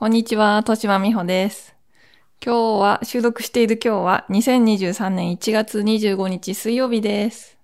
[0.00, 1.74] こんにちは、としまみほです。
[2.40, 7.58] 今日は、収録している今日は、2023年1月25日水曜日です。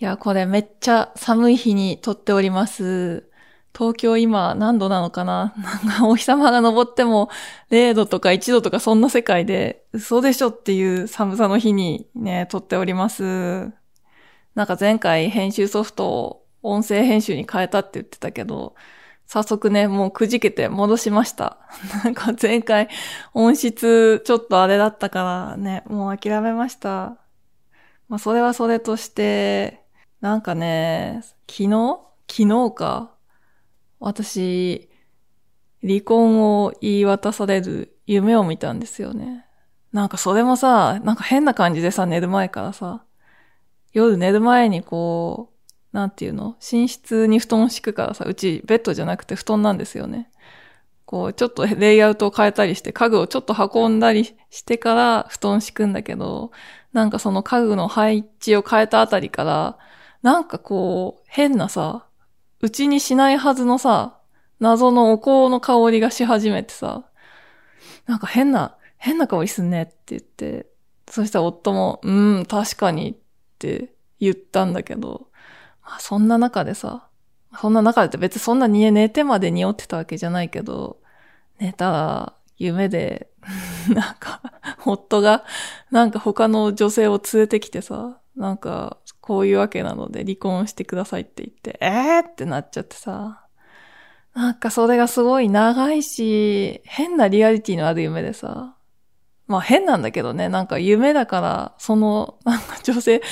[0.00, 3.28] いや、これめっちゃ寒い日に撮っております。
[3.76, 5.52] 東京今何度なのかな？
[5.58, 7.28] なんかお日様が昇っても
[7.70, 13.70] 0度とか1度とかそんな世界で嘘でしょっていう寒さの日にね、撮っております。
[14.54, 18.74] なんか前回編集ソフトを音声編集に変えたって言ってたけど、
[19.28, 21.58] 早速ね、もうくじけて戻しました。
[22.02, 22.88] なんか前回
[23.34, 27.18] 音質ちょっとあれだったからね、もう諦めました。
[28.08, 29.84] まあそれはそれとして、
[30.22, 32.00] なんかね、昨日？
[32.26, 33.14] 昨日か。
[34.00, 34.88] 私、
[35.82, 39.44] 離婚を言い渡される夢を見たんですよね。
[39.92, 43.04] なんかそれもさ、なんか変な感じでさ、寝る前からさ、
[43.92, 45.57] 夜寝る前にこう、
[45.92, 46.56] なんていうの？
[46.60, 50.30] 寝室に布団敷くからさ、うちベッドじゃなくて布団なんですよね。
[51.06, 56.50] こう、ちょっとレイアウトを変えたりして、家具をちょっと運んだりしてから布団敷くんだけど、
[56.92, 59.78] なんかその家具の配置を変えたあたりから、
[60.22, 62.04] なんかこう、変なさ、
[62.60, 64.18] うちにしないはずのさ、
[64.60, 67.04] 謎のお香の香りがし始めてさ、
[68.06, 70.66] なんか変な、変な香りすんねって言って、
[71.08, 73.16] そしたら夫も、うん、確かにっ
[73.58, 75.27] て言ったんだけど、
[76.00, 77.08] そんな中でさ、
[77.60, 80.98] そんな中でって別にそんなに寝てまで匂ってたわけじゃないけど、
[81.58, 83.30] 寝たら夢で、
[83.94, 84.42] なんか、
[84.84, 85.44] 夫が、
[85.90, 93.44] なんか他の女性を連れてきてさ、なんか、こういうわけなので離婚してくださいって言って、えーってなっちゃってさ、
[94.34, 98.76] なんかそれがすごい長いし、変なリアリティのある夢でさ、
[99.48, 103.22] まあ変なんだけどね、なんか夢だから、その、 なんか女性、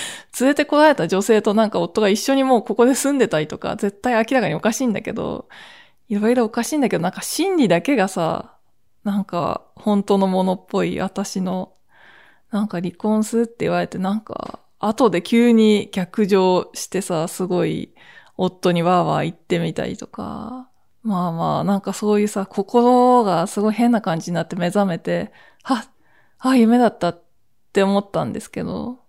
[0.41, 5.49] 連れてこられた女性となんか夫が一緒にもうここで住んでたりとか、絶対明らかにおかしいんだけど、
[6.09, 8.57] いろいろおかしいんだけど、なんか心理だけがさ、
[9.05, 11.75] なんか本当のものっぽい私の、
[12.51, 17.95] なんか離婚するって言われて、なんか、後で急に逆上してさ、すごい
[18.37, 20.71] 夫にわーわー言ってみたりとか、
[21.03, 25.89] まあまあ、なんかそういうさ、心がすごい変な感じになって目覚めて、はっ、
[26.51, 27.23] あ、夢だったっ
[27.73, 29.01] て思ったんですけど、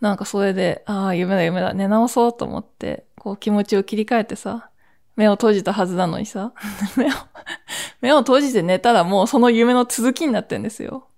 [0.00, 4.70] なんかそれで、ああ、夢だ夢だ、寝直そうと思って、こう気持ちを切り替えてさ、
[5.16, 6.52] 目を閉じたはずなのにさ、
[6.96, 7.08] 目を、
[8.00, 11.08] 目を閉じて寝たらもうその夢の続きになってんですよ。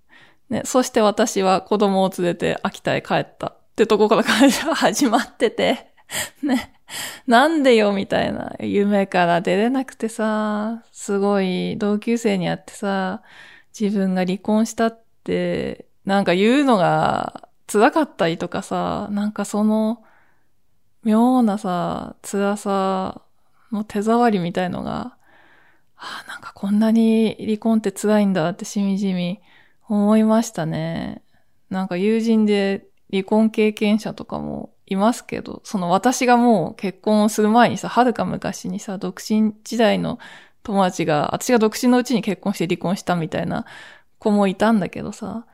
[0.49, 5.91] ね、そして私は子供を連れて秋田へ帰ったってとこから会社が始まってて、
[6.43, 6.71] ね、
[7.25, 13.23] なんでよみたいな夢から出れなくてさ、すごい同級生に会ってさ、
[13.77, 20.03] 自分が離婚したって、でなんか言うのが辛かったりとかさ、なんかその
[21.03, 23.21] 妙なさ、辛さ
[23.71, 25.17] の手触りみたいのが、
[25.97, 29.39] あなんかこんなに離婚って辛いんだってしみじみ
[29.87, 31.23] 思いましたね。
[31.69, 40.19] なんか友人で離婚経験者とかもいますけど、その私がもう結婚をする前にさ、はるか昔にさ、独身時代の
[40.63, 43.65] 友達が、私が独身のうちに結婚して離婚したみたいな
[44.19, 45.45] 子もいたんだけどさ、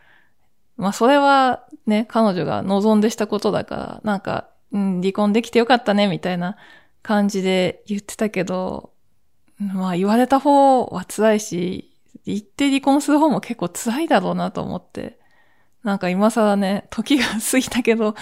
[0.78, 6.58] まあそれはね、彼女が望んでしたことだから、なんか、うん、離婚できてよかったね、みたいな
[7.04, 8.92] 感じで言ってたけど、
[9.60, 11.92] まあ言われた方は辛いし、
[12.26, 15.20] 言って離婚する方も結構辛いだろうなと思って、
[15.84, 18.16] なんか今更ね、時が過ぎたけど、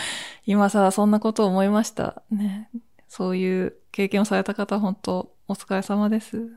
[0.45, 2.23] 今更そんなことを思いました。
[2.31, 2.69] ね。
[3.07, 6.49] そういう経験をされた方、本当お疲れ様です。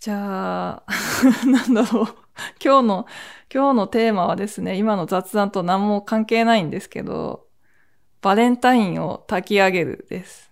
[0.00, 0.84] じゃあ、
[1.46, 2.16] なんだろう。
[2.62, 3.06] 今日の、
[3.52, 7.46] 今日のテーマはですね、今の雑談と何も関係ないんですけど、
[8.20, 10.50] バレンタインを炊き上げるです。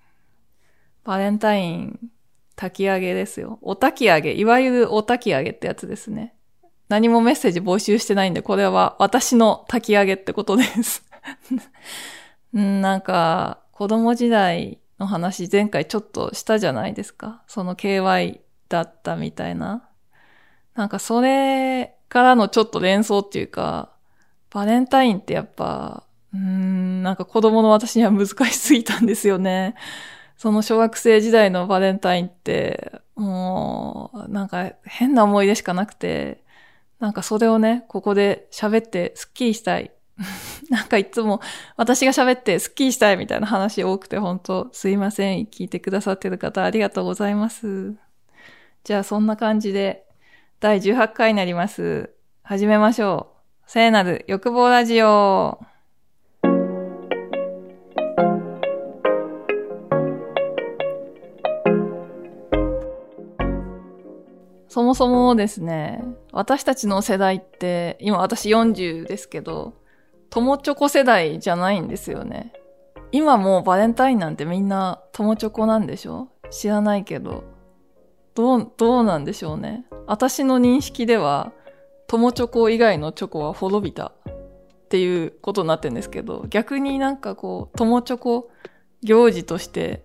[1.04, 2.10] バレンタイン
[2.56, 3.58] 炊き上げですよ。
[3.62, 6.34] お炊き上げ、いわゆるお炊き上げってやつですね。
[6.88, 11.04] 何もメッセージ募集してないんで、これは私の炊き上げってことです。
[12.52, 17.42] なんか、子供時代の話前回ちょっとしたじゃないですか。
[17.46, 19.88] その KY だったみたいな。
[20.76, 23.90] なんかそれからのちょっと連想っていうか、
[24.50, 29.74] バレンタインってやっぱ、うーん、なんか子供の私には難しすぎたんですよね。
[30.36, 36.44] その小学生時代のバレンタインって、もう、なんか変な思い出しかなくて、
[37.00, 39.92] なんかそれをね、ここで喋ってスッキリしたい。
[40.70, 41.40] なんかいつも
[41.76, 45.40] 私が喋ってスッキリしたいみたいな話多くて本当すいません。
[45.44, 47.94] 聞いてくださってる方ありがとうございます。
[48.84, 50.05] じゃあそんな感じで
[50.58, 52.14] 第18回になります。
[52.42, 53.34] 始めましょ
[53.66, 53.70] う。
[53.70, 55.58] 聖なる欲望ラジオ。
[64.68, 69.74] そもそもですね、私たちの世代って、今私40ですけど、
[70.30, 72.54] 友チョコ世代じゃないんですよね。
[73.12, 76.28] 今もうバレンタインなんてみんな友チョコなんでしょ？
[76.50, 77.44] 知らないけど。
[78.36, 79.86] どう、どうなんでしょうね。
[80.06, 81.52] 私の認識では、
[82.06, 88.50] 友チョコ以外のチョコは滅びたっていうことになってるんですけど、逆になんかこう、友チョコ
[89.02, 90.04] 行事として、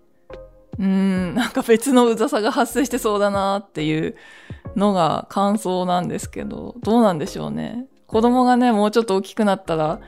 [0.79, 4.15] うーん、なんか別のうざさが発生してそうだなっていう
[4.77, 7.85] のが感想なんですけど、どうなんでしょうね。
[8.07, 9.99] 子供がね、もうちょっと大きくなったら、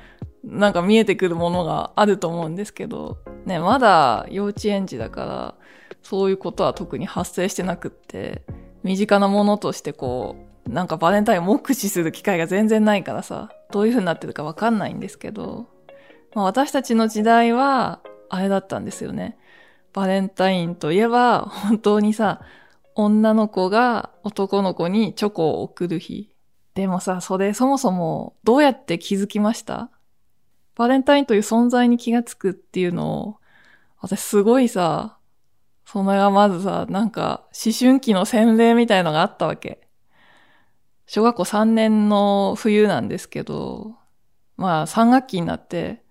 [0.45, 5.55] なんか見えてくるものがあると思うんですけど、ね、まだ幼稚園児だから、
[6.03, 8.43] そういうことは特に発生してなくって、
[8.83, 10.35] 身近なものとしてこ
[10.67, 15.67] う、なんかバレンタインを目視する機会が全然ないからさ、どういう風になってるかわかんないんですけど、
[16.35, 19.37] まあ、私たちの時代は、あれだったんですよね。
[19.93, 22.41] バレンタインといえば、本当にさ、
[22.95, 26.33] 女の子が男の子にチョコを送る日。
[26.73, 29.91] でもさ、それそもそもどうやって気づきました？
[30.75, 33.37] バレンタインという存在に気がつくっていうのを、
[33.99, 35.17] 私すごいさ、
[35.93, 39.87] それがまずさ、なんか思春期の洗礼みたいのがあったわけ。
[41.05, 43.93] 小学校3年の冬なんですけど、
[44.57, 46.03] まあ3学期になって、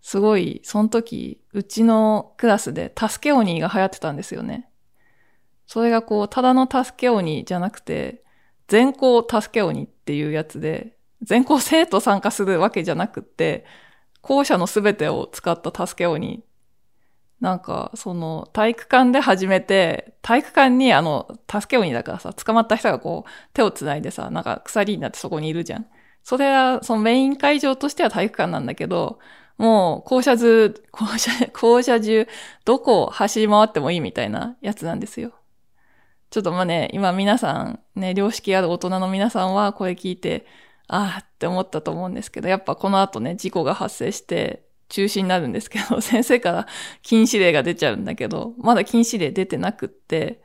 [0.00, 4.70] すごい、その時、うちのクラスで助け鬼が流行ってたんですよね。
[5.66, 8.24] それがこう、ただの助け鬼じゃなくて、
[8.66, 13.66] 全校助け鬼っていうやつで、全校生徒参加するわけじゃなくって、
[14.22, 16.47] 校舎のすべてを使った助け鬼。
[17.40, 25.86] なんか、その、体育館で始めて、体育館にあの、助け鬼だからさ、捕まった人がこう、手を繋いでさ、なんか鎖になってそこにいるじゃん。
[26.24, 29.20] それは、そのメイン会場としては体育館なんだけど、
[29.56, 32.28] もう、校舎図、校舎、校舎中、
[32.64, 35.32] どこを走り回ってもいいみたいなやつなんですよ。
[36.30, 40.46] ちょっとまあね、今皆さん、ね、良識ある大人の皆さんはこれ聞いて、
[40.88, 46.66] ああって思ったと思うんですけど、やっぱこの後ね、事故が発生して中止になるんですけど、 先生から
[47.02, 50.42] 禁止令が出ちゃうんだけど、まだ禁止令出てなくって、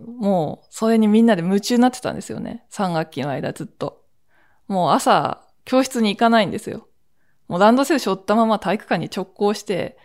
[0.00, 2.64] もうそれにみんなで夢中になってたんですよね。
[2.70, 4.04] 3学期の間ずっと。
[4.66, 6.88] もう朝、教室に行かないんですよ。
[7.46, 9.96] もうランドセル背負ったまま体育館に直行して、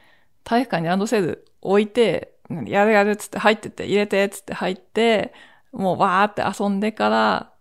[0.44, 2.36] 体育館にランドセル置いて、
[2.66, 5.34] やるやるっつって入ってて、入れてっつって入って、
[5.72, 7.54] もうわーって遊んでから、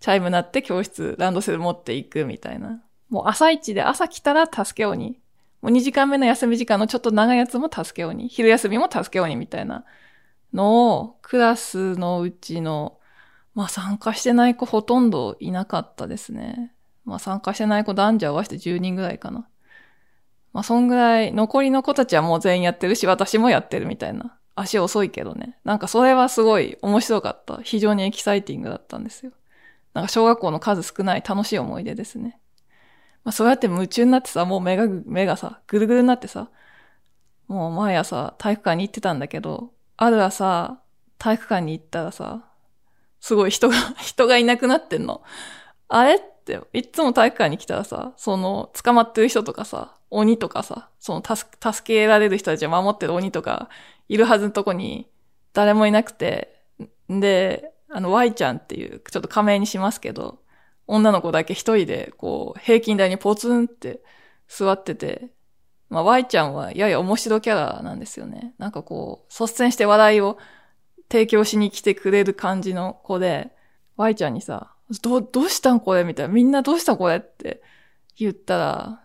[0.00, 2.82] チャイム鳴って教室、ランドセル持っていくみたいな。
[3.10, 5.19] もう朝一で朝来たら助け鬼。
[5.62, 8.28] もう2時間目の休み時間のちょっと長いやつも助け鬼。
[8.28, 9.84] 昼休みも助け鬼みたいな
[10.52, 12.98] のを、クラスのうちの、
[13.54, 16.74] まあ参加してない子ほとんどいなかったですね。
[17.04, 19.48] まあ参加してない子男女合わせて10人ぐらいかな。
[20.52, 24.36] まあそんぐらい、残りの子たちはもう全員やってるし、私もやってるみたいな。
[24.54, 25.58] 足遅いけどね。
[25.64, 27.58] なんかそれはすごい面白かった。
[27.62, 29.32] 非常にエキサイティングだったんですよ。
[29.94, 32.38] なんか小学校の数少ない楽しい思い出ですね。
[33.24, 36.50] まあそうやって夢中になってさ、もう目が、目がさ、ぐるぐるになってさ、
[37.48, 40.80] もう毎朝体育館に行ってたんだけど、ある朝、
[41.18, 42.44] 体育館に行ったらさ、
[43.20, 45.22] すごい人が、 人がいなくなってんの。
[45.88, 51.48] あれって、いつも体育館に来たらさ、その、捕まってる人とかさ、鬼とかさ、その、助
[51.84, 53.68] けられる人たちを守ってる鬼とか、
[54.08, 55.08] いるはずのとこに、
[55.52, 56.62] 誰もいなくて、
[57.08, 60.38] で、あの、Y ちゃんっていう、ちょっと仮名にしますけど、
[60.90, 64.02] 女の子だけ一人で、こう、平均台にポツンって
[64.48, 65.30] 座ってて、
[65.88, 68.54] まあ、Y ちゃんはやや面白キャラなんですよね。
[68.58, 70.38] なんかこう、率先して話題を
[71.10, 73.52] 提供しに来てくれる感じの子で、
[73.96, 76.04] Y ちゃんにさ、ど、どうしたんこれ？
[76.04, 76.34] みたいな。
[76.34, 77.16] みんなどうしたこれ？
[77.16, 77.62] って
[78.16, 79.00] 言ったら、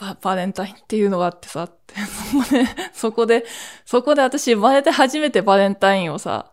[0.00, 3.44] ババレンタインっていうのがあってさ、って、 そこで、そこで、
[3.84, 6.52] そこで私生まれて初めてバレンタインをさ、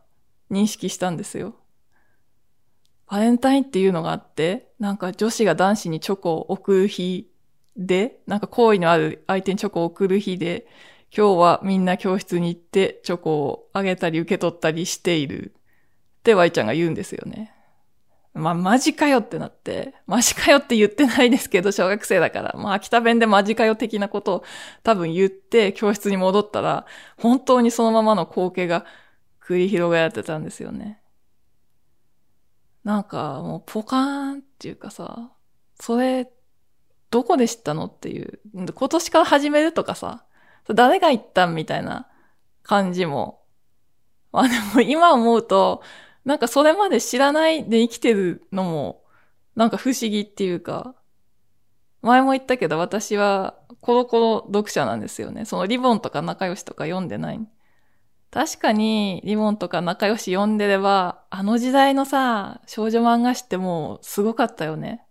[0.52, 1.56] 認識したんですよ。
[3.08, 7.30] バレンタインっていうのがあって、なんか女子が男子にチョコを送る日
[7.78, 10.68] で、なんか好意のある相手にチョコを送る日で、
[11.16, 15.54] 今日はみんな教室に行ってチョコをあげたり受け取ったりしている
[16.20, 17.54] ってワイちゃんが言うんですよね。
[18.34, 24.44] まあ、マジかよってなって、マジかよって言ってないですけど、小学生だから、まあ、秋田弁でマジかよ的なことを
[24.84, 26.86] 多分言って教室に戻ったら、
[27.18, 28.86] 本当にそのままの光景が
[29.42, 31.00] 繰り広げられてたんですよね。
[32.86, 35.32] なんかもうポカーンっていうかさ、
[35.80, 36.32] それ、
[37.10, 38.39] どこで知ったのっていう。
[38.54, 40.24] 今年から始めるとかさ、
[40.74, 42.08] 誰が言ったんみたいな
[42.63, 43.42] 感じも。
[44.32, 45.82] まあでも今思うと、
[46.25, 49.04] なんかそれまで知らないで生きてるのも、
[49.56, 50.96] なんか不思議っていうか、
[52.04, 55.46] 前も言ったけど私はコロコロ読者なんですよね。
[55.46, 57.39] そのリボンとか仲良しとか読んでない。
[58.36, 65.06] 確かに、リボンとか仲良し読んでれば、あの時代のさ、少女漫画誌ってもうすごかったよね。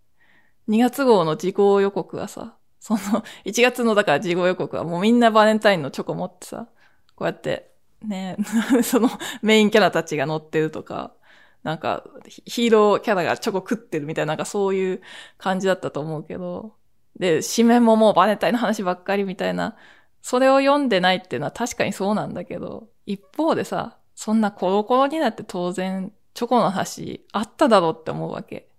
[0.69, 3.00] 2月号の事項予告はさ、その、
[3.47, 6.69] 1月のだから事項予告はもうみんなバレンタインのチョコ持ってさ、
[7.16, 8.37] こうやって、ね、
[8.85, 9.09] その
[9.40, 11.14] メインキャラたちが乗ってるとか、
[11.62, 15.02] なんかヒーローキャラがチョコ食ってるみたいな、なんかそういう
[15.38, 16.75] 感じだったと思うけど、
[17.19, 19.78] で、紙面ももうバレンタインの話ばっかりみたいな、
[20.25, 28.71] それを読んでないっていうのは確かにそうなんだけど、一方でさ、そんなコロコロになって当然チョコの話あっただろうって思うわけ。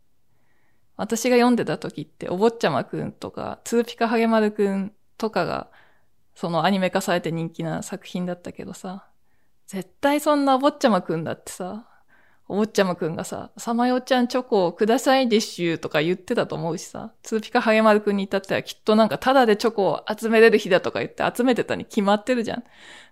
[0.97, 5.69] 私が読んでた時って、お坊ちゃまくんとか、ツーピカハゲマルくんとかが、
[6.33, 9.05] そのアニメ化されて人気な作品だったけどさ、
[9.67, 11.87] 絶対そんなお坊ちゃまくんだってさ、
[12.47, 22.63] お坊ちゃまくんがさ、さまよちゃんチョコをくださいでしゅとか言ってたと思うしさ、ツーピカハゲマルくんに至ってはきっとなんかタダでチョコを集めれる日だとか言って集めてたに決まってるじゃん。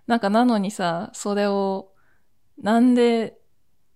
[0.06, 1.90] なんかなのにさ、それを、
[2.62, 3.36] なんで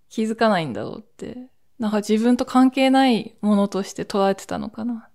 [0.08, 1.48] 気づかないんだろうって。
[1.78, 5.08] なんか自分と関係ないものとして捉えてたのかな。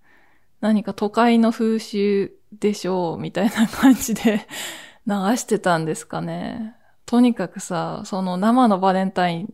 [0.62, 4.48] 何か都会の風習でしょうみたいな感じで
[5.06, 6.78] 流してたんですかね。
[7.06, 9.54] とにかくさ、その生のバレンタイン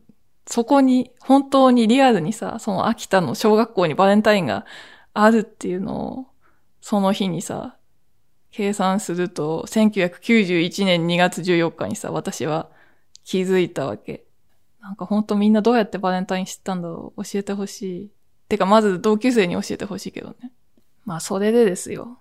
[0.49, 4.65] そこに、本当にリアルにさ、その秋田の小学校にバレンタインが
[5.13, 6.25] あるっていうのを、
[6.81, 7.77] その日にさ、
[8.49, 12.67] 計算すると、1991年2月14日にさ、私は
[13.23, 14.25] 気づいたわけ。
[14.81, 18.11] なんかほんとみんなどうやってバレンタイン知ったんだろう教えてほしい。
[18.47, 20.51] てかまず同級生に教えてほしいけどね。
[21.05, 22.17] まあそれでですよ。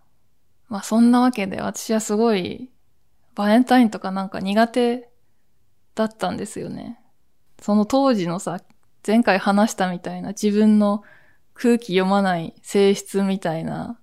[0.68, 2.68] まあそんなわけで私はすごい
[3.34, 5.08] バレンタインとかなんか苦手
[5.94, 7.00] だったんですよね。
[7.60, 8.60] その当時のさ、
[9.06, 11.02] 前回話したみたいな自分の
[11.54, 13.98] 空気読まない性質みたいな、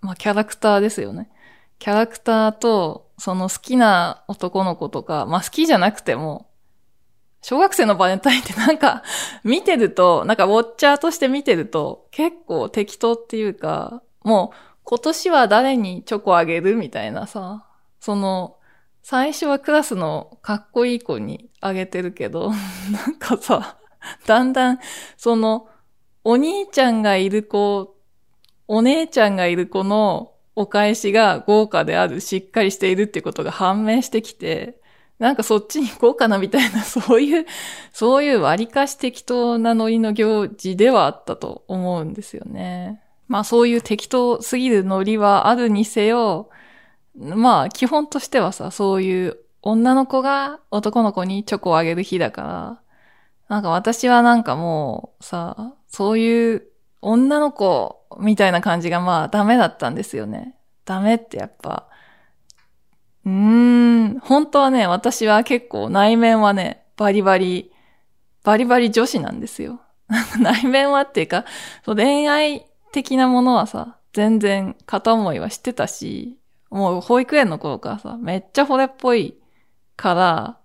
[0.00, 1.30] まあキャラクターですよね。
[1.78, 6.50] キャラクターと、その好きな男の子とか、まあ好きじゃなくても、
[7.42, 9.02] 小学生のバレンタインってなんか、
[9.44, 17.66] 見てると、なんかウォッチャーとして見てると、結構適当っていうか、もう今年は誰にチョコあげるみたいなさ、
[18.00, 18.56] その、
[19.02, 22.50] 最初はクラスのかっこいい子にあげてるけど、
[22.90, 23.78] なんかさ、
[24.26, 24.78] だんだん、
[25.16, 25.68] その、
[26.24, 27.96] お兄ちゃんがいる子、
[28.68, 34.80] お姉ちゃんがいる子のお返しが豪華である、しっかりしているってことが判明してきて、
[35.18, 37.46] なんかそっちに行こうかなみたいな、 そういう、
[37.92, 43.02] そういう割かし適当なノリの行事ではあったと思うんですよね。
[43.28, 46.48] まあそういう適当すぎるノリはあるにせよ、
[47.18, 52.80] まあ、基本としてはさ、そういう女の子が男の子にチョコをあげる日だから、
[53.48, 56.66] なんか私はなんかもうさ、そういう
[57.00, 60.56] 女の子みたいな感じがまあダメだったんですよね。
[60.84, 61.88] ダメってやっぱ、
[63.24, 67.72] うーん、本当はね、私は結構内面はね、バリバリ、
[68.44, 69.80] バリバリ女子なんですよ。
[70.40, 71.44] 内面はっていうか、
[71.84, 76.38] そう恋愛的なものはさ、全然片思いはしてたし、
[76.70, 79.36] もう保育園の頃からさ、めっちゃ惚れっぽい
[79.96, 80.58] から、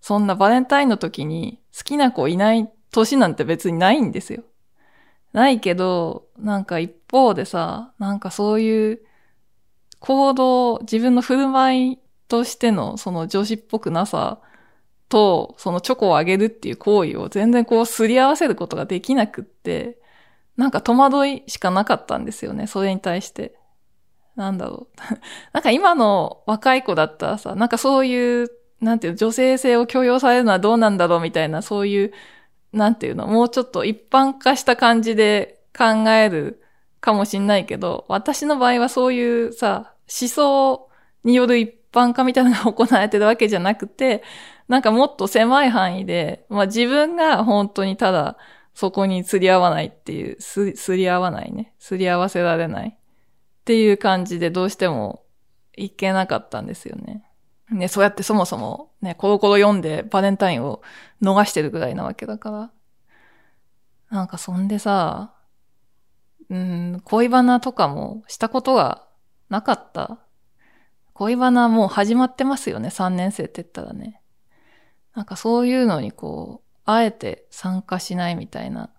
[0.00, 4.44] そんなバレンタインの時に好きな子いない年なんて別にないんですよ。
[5.32, 9.00] ないけど、なんか一方でさ、なんかそういう
[9.98, 11.98] 行動、自分の振る舞い
[12.28, 14.40] としてのその女子っぽくなさ
[15.08, 19.98] と、そのチョコをあげるっていう行為を全然こうすり合わせることができなくって、
[20.56, 23.56] なんか戸惑いしかなかったんですよね、それに対して。
[24.36, 25.00] なんだろう。
[25.52, 28.50] なんか今の若い子だったらさ、なんかそういう、
[28.84, 32.12] なんていう女性性を強要されるのはどうなんだろうみたいな、そういう、
[32.72, 36.62] なんていうの、もうちょっと一般化した感じで考える
[37.00, 40.88] かもしんないけど、私の場合はそういうさ、思想
[41.24, 44.22] による一般化みたいなのが行われてるわけじゃなくて、
[44.68, 48.36] なんかもっと狭い範囲で、まあ自分が本当にただ
[48.74, 51.74] そこに釣り合わないっていう、す、すり合わないね。
[51.78, 52.88] すり合わせられない。
[52.88, 55.24] っていう感じでどうしても
[55.76, 57.23] いけなかったんですよね。
[57.70, 60.82] ね、そうやってそもそもね、コロコロ読んでバレンタインを
[61.22, 62.70] 逃してるぐらいなわけだから。
[64.10, 65.34] なんかそんでさ、
[66.50, 69.06] うん、恋バナとかもしたことが
[69.48, 70.18] なかった。
[71.14, 74.20] 恋バナもう始まってますよね、3年生って言ったらね。
[75.14, 78.90] なんかそういうのにこう、あえて参加しないみたいな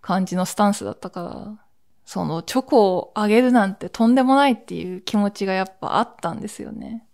[0.00, 1.64] 感じのスタンスだったから、
[2.04, 7.07] そのチョコをあげるなんてとんでもないっていう気持ちがやっぱあったんですよね。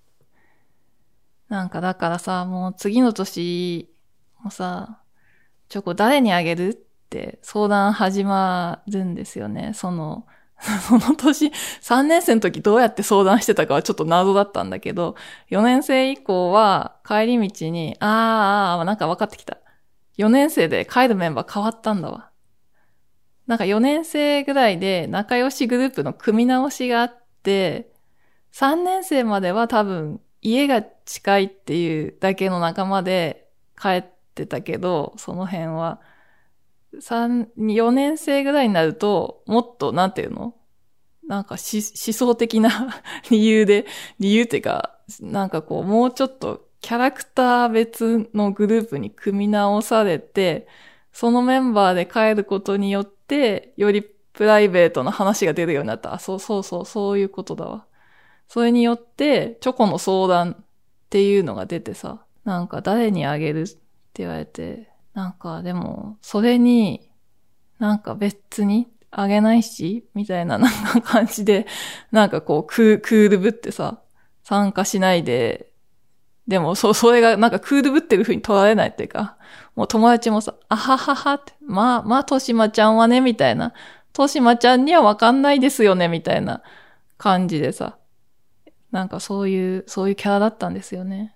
[1.49, 3.91] なんかだからさ、もう次の年
[4.43, 5.01] もさ、
[5.69, 6.75] チョコ誰にあげるっ
[7.11, 9.73] て相談始まるんですよね。
[9.75, 10.27] その
[10.89, 15.17] その年、3年生の時どうやって相談してたかはちょっと謎だったんだけど、
[15.51, 19.59] 4年生以降は帰り道に、あーあー、なんか分かってきた。
[20.17, 22.31] 4年生で帰るメンバー変わったんだわ。
[23.47, 27.93] なんか4年生ぐらいで仲良しグループの組み直しがあって、
[28.53, 33.49] 3年生までは多分家が近いっていうだけの仲間で
[33.81, 36.01] 帰ってたけど、その辺は。
[37.01, 40.55] 三、4年生ぐらいになると、もっと、なんていうの？
[41.27, 43.87] なんか思想的な 理由で、
[44.21, 50.69] 理由っていうか、なんかこう、もうちょっとキャラクター別のグループに組み直されて、
[51.13, 56.13] そのメンバーで帰ることによって、よりプライベートな話が出るようになった。
[56.15, 57.87] あ、そうそうそう、そういうことだわ。
[58.49, 60.65] それによって、チョコの相談っ
[61.11, 63.79] ていうのが出てさ、なんか誰にあげるって
[64.15, 67.09] 言われて、なんかでも、それに、
[67.79, 71.67] なんか別にあげないし、みたいななんか感じで、
[72.11, 74.01] なんかこうクールぶってさ、
[74.43, 75.71] 参加しないで、
[76.47, 79.37] でも、そ、それがなんかクールぶってる風に取られないっていうか、
[79.77, 83.73] もう友達もさ、あはははって、まあ、まあ、としまちゃんはね、みたいな。
[84.13, 86.63] としまちゃんにはわかんないですよね、みたいな
[87.17, 87.97] 感じでさ。
[88.95, 91.35] なんかそういう、そういうキャラだったんですよね。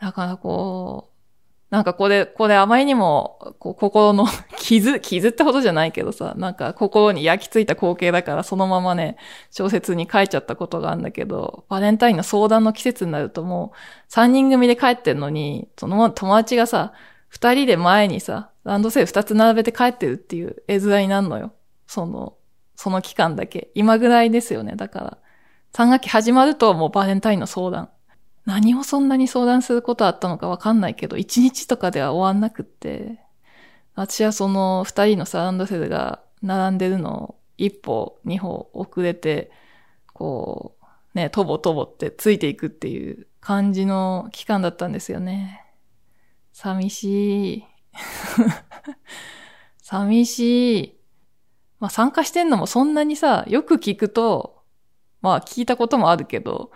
[0.00, 1.16] だからこう、
[1.68, 9.18] なんかこれ、これあまりにも、こう、心の傷、 傷ってほどじゃないけどさ、なんか心に焼き付いた光景だからそのままね、
[9.50, 13.76] 小説に書いちゃったことがあるんだけど、バレンタインの相談の季節になるともう、
[14.08, 16.94] 三人組で帰ってんのに、その友達がさ、
[17.28, 21.52] 二人で前にさ、ランドセル二つ並べて帰ってるっていう絵面になるのよ。
[21.86, 22.38] その、
[22.76, 23.68] その期間だけ。
[23.74, 24.74] 今ぐらいですよね。
[24.74, 25.18] だから、
[25.76, 27.90] 三学期始まるともうバレンタインの相談。
[28.46, 33.20] 何をそんなに相談することあったのかわかんないけど、一日とかでは終わんなくって、
[33.94, 39.50] 私はその二人のサランドセルが並んでるのを一歩、二歩遅れて、
[40.14, 45.62] こう、ね、とぼとぼってついていくっていう感じの期間だったんですよね。
[46.54, 47.64] 寂しい。
[49.82, 50.98] 寂しい。
[51.80, 54.55] まあ参加してんのもそんなにさ、よく聞くと、
[55.26, 56.70] まあ聞いたこともあるけど、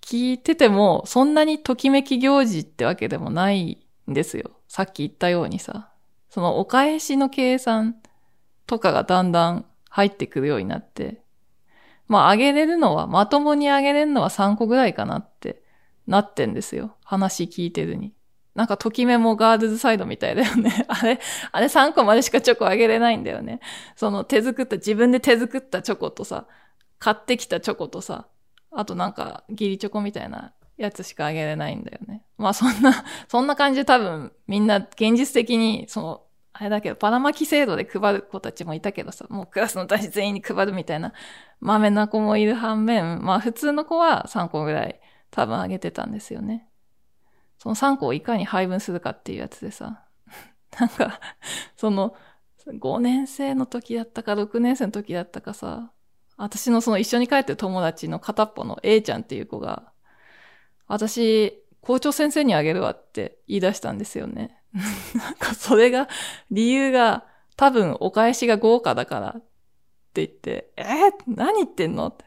[0.00, 4.52] 聞いてても、そんなにときめき行事ってわけでもないんですよ。
[4.68, 5.90] さっき言ったようにさ。
[6.30, 7.96] そのお返しの計算
[8.68, 11.24] とかがだんだん入ってくるようになって。
[12.06, 15.60] まあ、あげれるのは、まともにあげれるのは3個ぐらいかなって
[16.06, 16.94] なってんですよ。
[17.02, 18.12] 話聞いてるに。
[18.54, 20.84] なんか、ときめもガールズサイドみたいだよね。
[20.86, 21.18] あれ、
[21.50, 23.58] あれ3個までしかチョコあげれないんだよね。
[23.96, 26.46] その手作った、自分で手作ったチョコとさ、
[26.98, 28.28] 買ってきたチョコとさ、
[28.70, 32.24] あとなんか、ギリチョコみたいなやつしかあげれないんだよね。
[32.36, 41.12] まあそんな、 そんな感じで多分みんな現実的に、その、あれだけど、パラマキ制度で配る子たちもいたけどさ、もうクラスの男子全員に配るみたいな、
[41.60, 46.68] 豆な子もいる反面、まあ普通の子は3個ぐらい多分あげてたんですよね。
[47.58, 50.04] その3個をいかに配分するかっていうやつでさ、
[50.78, 51.20] なんか、
[51.76, 52.14] その、
[52.66, 55.92] 5年生の時だったか6年生の時だったかさ、
[56.36, 59.92] 私のその一緒に帰ってる友達の片っぽの A ちゃんっていう子が、
[60.86, 64.60] 私、校長先生にあげるわって言い出したんですよね。
[65.14, 66.08] なんかそれが、
[66.50, 67.24] 理由が
[67.56, 69.40] 多分お返しが豪華だからっ
[70.12, 72.08] て言って、えー、何言ってんの？
[72.08, 72.24] って。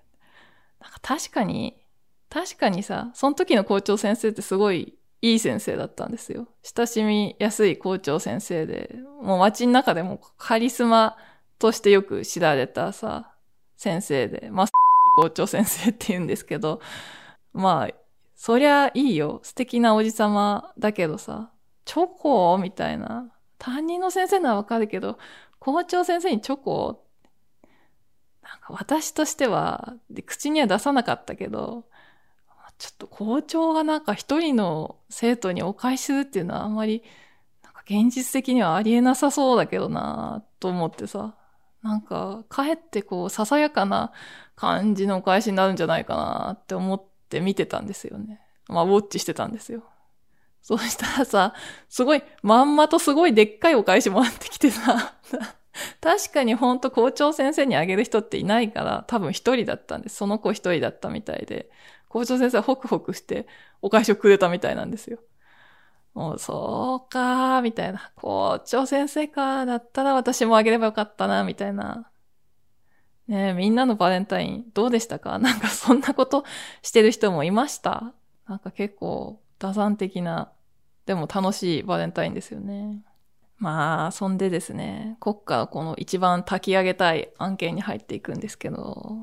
[0.80, 1.84] なんか確かに、
[2.30, 6.48] 確かにさ、その時の校長先生ってすごいいい先生だったんですよ。
[6.64, 11.18] 親しみやすい校長先生で、もう街の中でもカリスマ
[11.60, 13.34] としてよく知られたさ、
[13.80, 14.68] 先生で、まあ、
[15.16, 16.82] 校長先生って言うんですけど、
[17.54, 17.96] まあ、
[18.36, 19.40] そりゃいいよ。
[19.42, 21.50] 素敵なおじさまだけどさ、
[21.86, 22.58] チョコ？
[22.58, 23.32] みたいな。
[23.58, 25.18] 担任の先生ならわかるけど、
[25.60, 27.06] 校長先生にチョコ？
[28.44, 29.94] なんか私としては、
[30.26, 31.86] 口には出さなかったけど、
[32.80, 37.02] ちょっと校長がなんか一人の生徒にお返しするっていうのはあんまり、
[37.64, 41.36] なんか現実的にはありえなさそうだけどなと思ってさ。
[41.82, 44.12] なんか、かえってこう、ささやかな
[44.56, 48.42] 感じのお返しになるんじゃないかなって思って見てたんですよね。
[48.68, 49.84] まあ、ウォッチしてたんですよ。
[50.62, 51.54] そうしたらさ、
[51.88, 55.16] すごい、まんまとすごいでっかいお返しもらってきてさ、
[56.02, 60.18] 確かにほんと校長先生にあげる人っていないから、多分一人だったんです。
[60.18, 61.70] その子一人だったみたいで、
[62.10, 63.48] 校長先生はホクホクして
[63.82, 65.20] お返しをくれたみたいなんですよ。
[66.14, 68.12] もう、そうかー、みたいな。
[68.16, 72.10] 校長先生かだったら私もあげればよかったな、みたいな。
[73.28, 75.38] ねみんなのバレンタインどうでしたか？
[75.40, 76.46] なんかそんなこと
[76.82, 78.14] してる人もいました？
[78.48, 80.52] なんか結構打算的な、
[81.06, 83.04] でも楽しいバレンタインですよね。
[83.58, 89.18] まあ、そんでですね、国家はこの一番炊き上げたい案件に入っていくんですけど、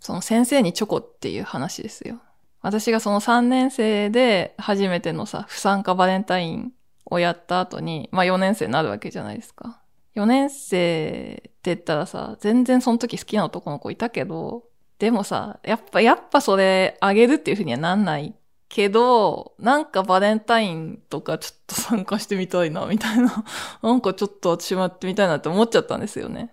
[0.00, 2.20] その先生にチョコっていう話ですよ。
[2.66, 6.72] 私がその3年生で初めてのさ、不参加バレンタイン
[7.04, 9.80] をやった後に、まあ4年生になるわけじゃないですか。
[10.16, 14.64] 4年生って言ったらさ、全然その時好きな男の子いたけど、
[14.98, 18.34] でもさ、やっぱ、やっぱそれあげるっていうふうにはなんない
[18.68, 23.44] けど、なんかバレンタインとかちょっと参加してみたいな、みたいな。
[23.80, 26.52] なんかちょっと私もやってみたいなって思っちゃったんですよね。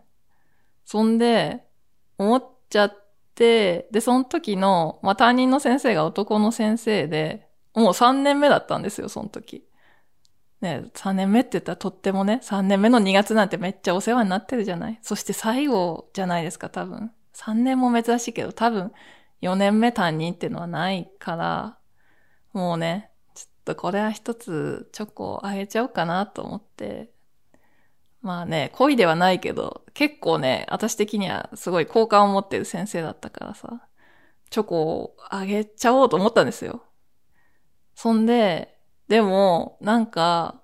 [0.86, 1.64] そんで、
[2.20, 3.03] 思っちゃって、
[3.36, 9.66] で、その時の、まあ、担任の先生が男の先生で、もう3年目だったんですよ、その時。
[10.62, 17.12] ね、3年目って言ったらとってもね、3年目の2月なんてめっちゃお世話になってるじゃないそして最後じゃないですか、多分。
[17.34, 18.94] 3年も珍しいけど、多分、
[19.42, 21.78] 4年目担任っていうのはないから、
[22.54, 27.12] もうね、ちょっとこれは一つチョコをあげちゃおうかなと思って、
[28.24, 33.86] まあね、恋ではないけど、結構ね、私的にはすごい好感を持ってる先生だったからさ、
[34.50, 36.86] チョコをあげちゃおうと思ったんですよ。
[37.96, 38.78] そんで、
[39.10, 40.62] でも、なんか、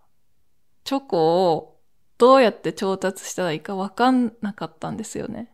[0.85, 1.81] チョコを
[2.17, 5.51] どうやって調達したらいいかわかんなかったんですよね。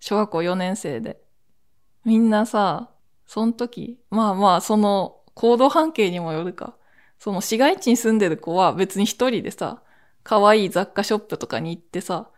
[0.00, 1.20] 小学校4年生で。
[2.04, 2.90] みんなさ、
[3.26, 6.76] その時、まあまあ、その行動半径にもよるか。
[7.20, 9.82] その市街地に住んでる子は別に一人でさ、
[10.28, 12.28] 可愛い雑貨ショップとかに行ってさ、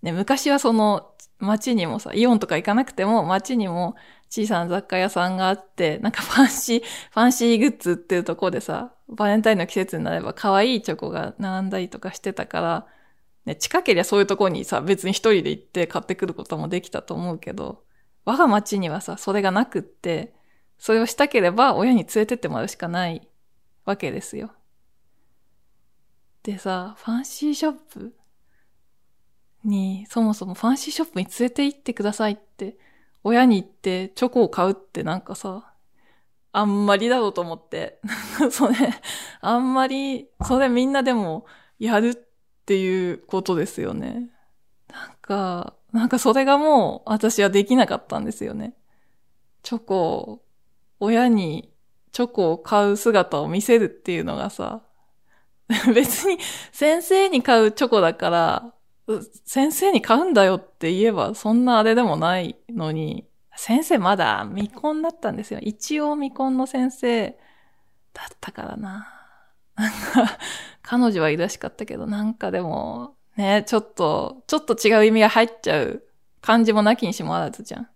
[0.00, 3.96] ね、昔はその街にもさ、イオンとか行かなくても街にも
[4.30, 12.86] 小さな雑貨屋さんがあって、なんかファンシー、 ファンシーグッズっていうとこでさ、バレンタインの季節になれば可愛いチョコが並んだりとかしてたから、
[13.44, 17.82] ね、近けりゃそういうとこにさ、別に一人で行って買ってくることもできたと思うけど、
[18.24, 20.32] 我が町にはさ、それがなくって、
[20.78, 23.28] それをしたければ親に連れてってもらうしかない
[23.84, 24.52] わけですよ。
[26.42, 28.14] でさ、ファンシーショップ
[29.64, 32.76] に、そもそもファンシーショップに連れて行ってくださいって、
[33.24, 35.72] 親に言ってチョコを買うってなんかさ、
[36.52, 38.00] あんまりだろうと思って。
[38.50, 38.74] それ、
[39.40, 41.46] あんまり、それみんなでも
[41.78, 42.14] やるっ
[42.66, 44.30] ていうことですよね。
[44.88, 48.74] なんか、なんかそれがもう私はできなかったんですよね。
[49.62, 50.42] チョコを
[51.00, 51.72] 親に
[52.12, 54.82] チョコを買う姿を見せるっていうのがさ、
[55.94, 56.38] 別に
[56.72, 58.74] 先生に買うチョコだから、
[59.44, 65.60] 先生に買うんだよって言えばそんなあれでもないのに、先生まだ未婚だったんですよ。
[65.60, 67.38] 一応未婚の先生
[68.12, 69.08] だったからな。
[69.74, 70.38] なんか、
[70.82, 76.02] 彼女はいらしかったけど、なんかでも、ね、ちょっと、ちょっと違う意味が入っちゃう
[76.40, 77.88] 感じもなきにしもあらずじゃん。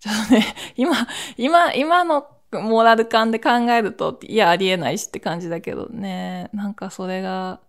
[0.00, 0.96] ちょっとね、今、
[1.36, 6.50] 今、今のモラル感で考えると、いや、ありえないしって感じだけどね。
[6.52, 7.60] なんかそれが、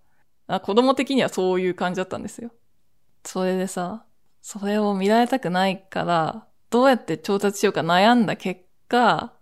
[0.63, 2.52] 子供的にはそういう感じだったんですよ。
[3.24, 4.06] それでさ、
[4.41, 9.34] それを見られたくないから、どうやって調達しようか悩んだ結果、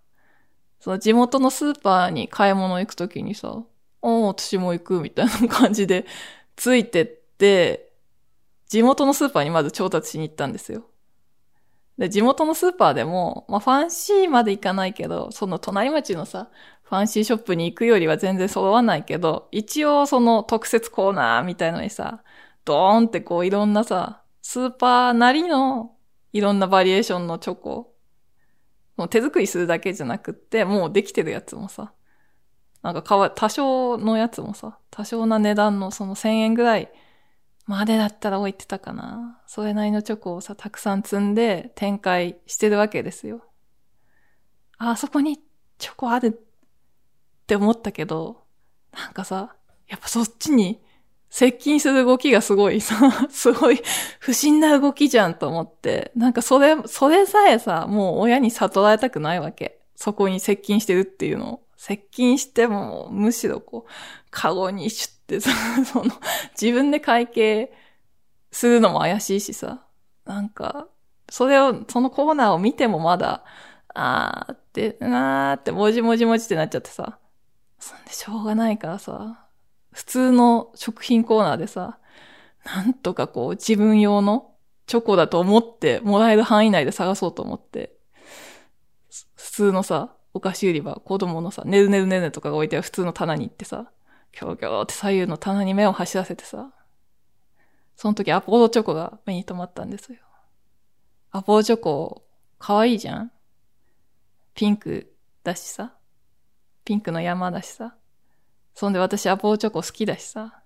[0.79, 3.63] その地元のスーパーに買い物行くときにさ、
[4.01, 6.05] お私も行くみたいな感じで
[6.55, 7.91] ついてって、
[8.67, 10.85] 地元のスーパーにまず調達しに行ったんですよ。
[11.99, 16.49] で、地元のスーパーでも、まあ、ファンシーまで行かないけど、その隣町のさ、
[16.83, 22.23] ファンシーショップに行くよりは全然揃わないけど、一応その特設コーナーみたいのにさ、
[22.63, 25.93] ドーンってこういろんなさ、スーパーなりの
[26.31, 27.93] いろんなバリエーションのチョコ、
[28.95, 31.91] もう手作りするだけじゃなくって、もうできてるやつもさ、
[32.81, 36.89] なんかかわ、多少のやつもさ、多少な値段のその1000円ぐらい
[37.69, 39.39] までだったら置いてたかな。
[39.45, 43.43] それなりのチョコをさ、たくさん積んで展開してるわけですよ。
[44.79, 45.39] あ、そこに
[45.77, 48.41] チョコあるって思ったけど、
[48.91, 49.55] なんかさ、
[49.87, 50.81] やっぱそっちに
[51.29, 52.95] 接近する動きがすごいさ、
[53.29, 53.79] すごい
[54.19, 59.79] 不審な動きじゃんと思って、なんかそれ、それさえさ、もう親に悟られたくないわけ。
[59.95, 61.63] そこに接近してるっていうのを。
[61.79, 63.91] 接近しても、むしろこう、
[64.31, 66.11] カゴにシュって、その、
[66.59, 67.71] 自分で会計
[68.51, 69.87] するのも怪しいしさ、
[70.25, 70.89] なんか、
[71.29, 73.45] それを、そのコーナーを見てもまだ、
[73.95, 77.17] あーって、なーって、もじもじもじってなっちゃってさ、
[77.79, 79.47] そんでしょうがないからさ、
[79.93, 81.97] 普通の食品コーナーでさ、
[82.65, 84.51] なんとかこう自分用の
[84.85, 87.95] チョコだと思ってもらえる範囲内で探そうと思って、
[89.37, 93.91] 普通のさ、お菓子売り場、子供のさ、ねるねるねるとかが置いてある普通の棚に行ってさ、
[94.31, 96.71] キョロキョロって左右の棚に目を走らせてさ、
[97.95, 100.19] その時アポロチョコが目に留まったんですよ。
[101.31, 102.25] アポロチョコ、
[102.59, 103.31] かわいいじゃん？
[104.53, 105.11] ピンク
[105.43, 105.95] だしさ。
[106.85, 107.95] ピンクの山だしさ。
[108.75, 110.61] そんで私アポロチョコ好きだしさ。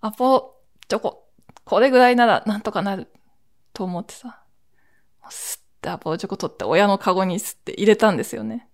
[0.00, 0.56] アポロ
[0.88, 1.28] チョコ、
[1.64, 3.08] これぐらいならなんとかなる、
[3.72, 4.42] と思ってさ、
[5.28, 8.68] すってアポロチョコ取って親のカゴにすって入れたんですよね。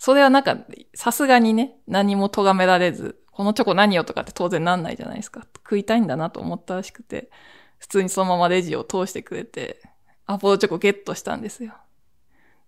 [0.00, 0.56] それはなんか、
[0.94, 5.46] さすがにね、何も咎められず、このチョコ何よとかって当然なんないじゃないですか。
[5.56, 7.30] 食いたいんだなと思ったらしくて、
[7.76, 9.82] 普通にそのままレジを通してくれて、
[10.24, 11.74] アポロチョコゲットしたんですよ。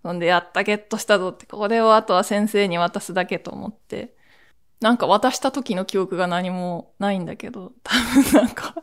[0.02, 4.14] そんで、やったゲットしたぞって、これをあとは先生に渡すだけと思って、
[4.80, 8.74] なんか渡した時の記憶が何もないんだけど、多分なんか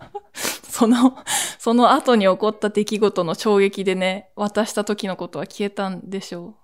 [0.80, 1.18] その、
[1.60, 6.59] その後に起こった出来事の衝撃でね、渡した時のことは消えたんでしょう。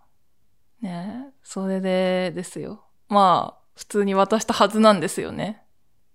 [0.82, 2.86] ねそれでですよ。
[3.08, 5.64] まあ、普通に渡したはずなんですよね。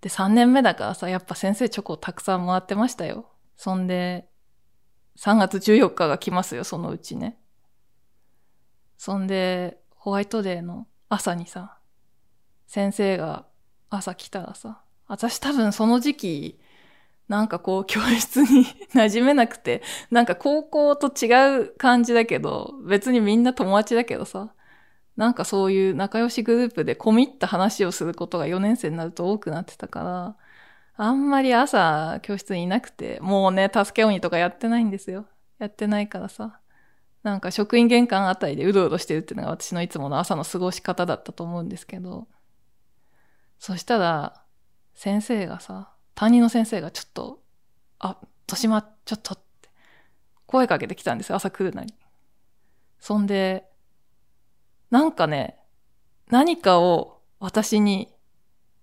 [0.01, 3.31] で、3年目だからさ、やっぱ先生チョコたくさんもらってましたよ。
[3.57, 4.29] そんで、
[5.19, 7.39] 3月14日が来ますよ、そのうちね。
[8.97, 11.79] そんで、ホワイトデーの朝にさ、
[12.67, 13.47] 先生が
[13.91, 16.60] 朝来たらさ、私多分その時期、
[17.31, 24.53] なんかこう教室に 馴染めなくて、なんか高校と違う感じだけど、別にみんな友達だけどさ、
[25.17, 30.37] なんかそういう仲良しグループで込み入った話をすることが4年生になると多くなってたから、
[30.97, 35.27] あんまり朝教室にいなくて、もうね、助け鬼とかやってないんですよ。
[35.61, 36.59] やってないからさ。
[37.23, 42.27] なんか職員玄関あたりでうろうろしてるっていうのが私のいつもの朝の過ごし方だったと思うんですけど。
[43.61, 44.43] そしたら、
[44.95, 47.43] 先生がさ、担任の先生がちょっと、
[47.99, 49.71] あ、豊島、ちょっとって、
[50.45, 51.95] 声かけてきたんですよ、朝来るなり。
[52.99, 53.65] そんで、
[54.91, 55.59] なんかね、
[56.27, 58.13] 何かを私に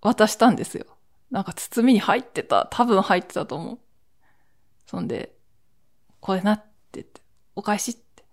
[0.01, 0.87] 渡したんですよ。
[1.29, 2.67] なんか包みに入ってた。
[2.71, 3.79] 多分入ってたと思う。
[4.87, 5.35] そんで、
[6.19, 7.21] これなって言って、
[7.55, 8.25] お返しって。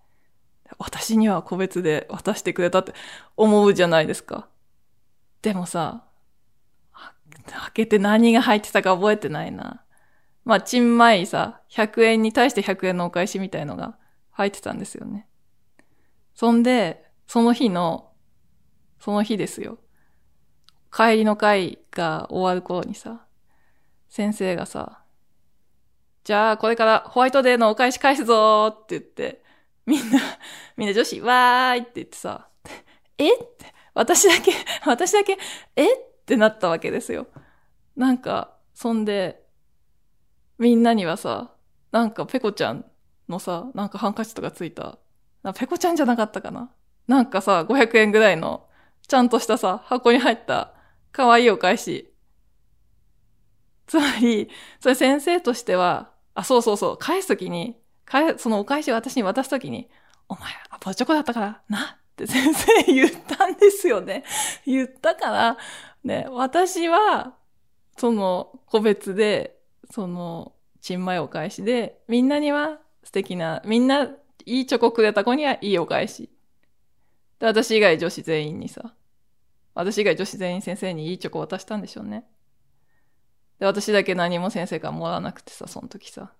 [0.79, 2.95] 私には個別で渡してくれたって
[3.37, 4.47] 思うじゃないですか。
[5.43, 6.04] でもさ、
[7.51, 9.83] 開けて何が入ってたか覚えてないな。
[10.43, 13.97] まあ、チンマイさ、100円に対して100円のお返しみたいのが
[14.31, 15.27] 入ってたんですよね。
[16.33, 18.11] そんで、その日の、
[18.99, 19.79] その日ですよ。
[20.95, 23.25] 帰りの会が終わる頃にさ、
[24.07, 25.03] 先生がさ、
[26.23, 29.43] じゃあこれからホワイトデーのお返し返すぞーって言って、
[29.85, 30.19] みんな、
[30.77, 32.49] みんな女子、わーいって言ってさ、
[33.17, 33.35] え？
[33.35, 34.51] っ て私だけ、
[34.85, 35.37] 私だけ、
[35.75, 35.93] え？
[35.93, 37.27] っってなったわけですよ。
[37.95, 39.45] なんか、そんで、
[40.57, 41.53] みんなにはさ、
[41.91, 42.83] なんかペコちゃん
[43.29, 44.97] のさ、なんかハンカチとかついた、
[45.55, 46.71] ペコちゃんじゃなかったかな
[47.07, 48.67] なんかさ、500円ぐらいの、
[49.07, 50.73] ちゃんとしたさ、箱に入った
[51.11, 52.11] 可愛いお返し。
[53.85, 59.91] つまり、それ先生としては、あ、そうそうそう、返すときに、返、そのお返しを私に渡すときに、
[60.27, 64.23] お前、アポチョコだったから、なって先生言ったんですよね。
[64.65, 65.57] 言ったから、
[66.05, 67.35] ね、私は、
[67.97, 69.57] その、個別で、
[69.91, 74.03] その、ちんまいお返しで、みんなには素敵な、みんな、
[74.45, 76.29] いいチョコくれた子にはいいお返し。
[77.39, 78.93] で、私以外女子全員にさ、
[79.73, 82.25] 私以外女子全員先生にいいチョコ渡したんでしょうね。
[83.59, 86.31] で、私だけ何も先生からもらわなくてさ、その時さ。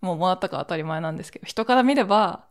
[0.00, 2.48] もうもらったか当たり前なんですけど、人から見れば、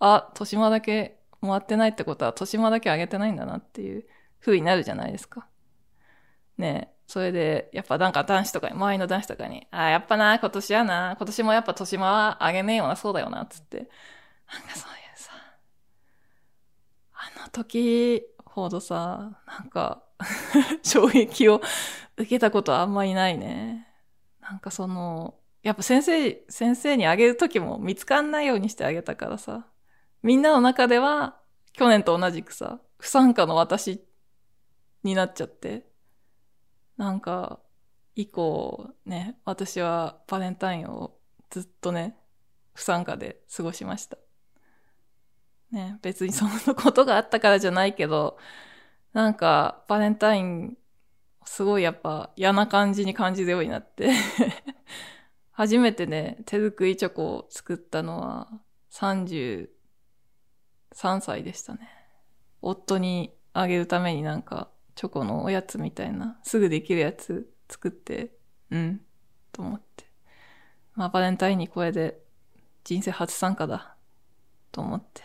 [0.00, 4.04] あ、豊島だけもらってないってことは、豊島だけあげてないんだなっていう
[4.40, 5.46] 風になるじゃないですか。
[6.58, 6.98] ねえ。
[7.06, 13.88] それで、やっぱなんか男子とかに、周りの男子とかに、ああ、やっぱな、今年やな、今年もやっぱ豊島はあげねえよな、そうだよな、つって。
[14.52, 15.32] なんかそういうさ、
[17.14, 20.02] あの時ほどさ、なんか
[20.82, 21.60] 衝撃を
[22.16, 23.86] 受けたことはあんまりないね。
[24.40, 29.66] なんかその、やっぱ先生、先生にあげるときも見つかんないようにしてあげたからさ、
[30.22, 31.40] みんなの中では、
[31.72, 34.04] 去年と同じくさ、不参加の私
[35.04, 35.86] になっちゃって、
[36.98, 37.60] なんか、
[38.14, 41.16] 以降ね、私はバレンタインを
[41.50, 42.18] ずっとね、
[42.74, 44.18] 不参加で過ごしました。
[45.70, 48.36] ね、別にそのことがあったからじゃないけど、
[49.12, 50.76] なんか、バレンタイン、
[51.44, 54.10] すごいやっぱ嫌な感じに感じるようになって
[55.52, 58.48] 初めてね、手作りチョコを作ったのは
[58.90, 59.68] 33
[61.20, 61.88] 歳でしたね。
[62.60, 68.32] 夫にあげるためになんか、チョコのおやつみたいな、すぐできるやつ作って、
[68.72, 69.00] うん、
[69.52, 70.04] と思って。
[70.96, 72.18] まあ、バレンタインにこれで
[72.82, 73.94] 人生初参加だ、
[74.72, 75.22] と思って。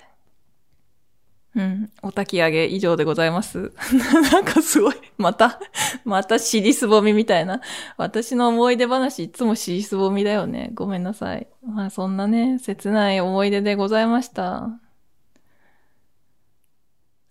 [1.56, 1.92] うん。
[2.04, 3.74] お焚き上げ以上でございます。
[4.32, 4.96] なんかすごい。
[5.18, 5.60] また、
[6.06, 7.60] また尻すぼみみたいな。
[7.98, 10.70] 私の思い出話いつも尻すぼみだよね。
[10.76, 11.48] ごめんなさい。
[11.66, 14.83] まあそんなね、切ない思い出でございました。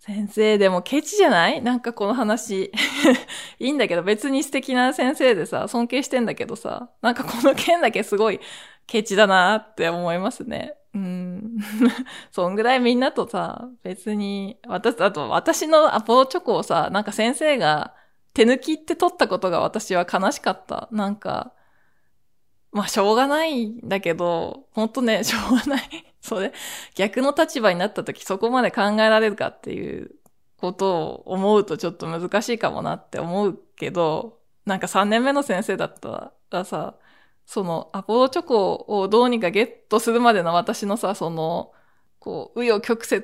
[0.05, 1.61] 先生でもケチじゃない？
[1.61, 2.73] なんかこの話。
[3.57, 8.41] いいんだけど別に素敵な先生でさ、尊敬してんだけどさ、なんかこの件だけすごい
[8.85, 10.73] ケチだなって思いますね。
[10.93, 11.57] うん。
[12.31, 17.93] そんぐらいみんなとさ、別に、私、あと私のアポロチョコをさ、なんか先生が
[18.33, 20.89] 手抜きって取ったことが私は悲しかった。
[20.91, 21.53] なんか、
[22.73, 26.12] まあしょうがないんだけど、ほんとね、しょうがない。
[26.23, 26.53] それ、
[26.95, 30.15] 逆の立場になった時そこまで考えられるかっていう
[30.57, 36.95] ことを思うとちょっと難しいかもなって思うけど、なんか3年目の先生だったらさ、
[37.45, 41.73] そのアポロチョコをどうにかゲットするまでの私のさ、その、
[42.19, 43.23] こう、紆余曲折、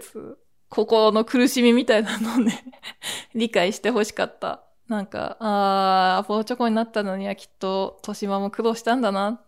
[0.68, 2.64] 心の苦しみみたいなのをね
[3.34, 4.62] 理解してほしかった。
[4.90, 9.42] なんか、あー、アポロチョコになったのにはきっと、豊島も苦労したんだな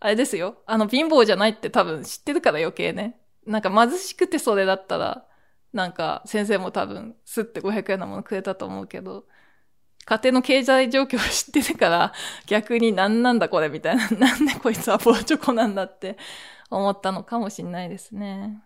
[0.00, 0.62] あれですよ。
[0.66, 3.20] あの、貧乏じゃないって多分知ってるから余計ね。
[3.46, 5.26] なんか貧しくてそれだったら、
[5.72, 9.26] なんか先生も多分、すって500円のものくれたと思うけど、
[10.06, 12.12] 家庭の経済状況を知ってるから、
[12.46, 16.16] 逆に何なんだこれみたいな、 なんでこいつはポーチョコなんだって
[16.70, 18.62] 思ったのかもしんないですね。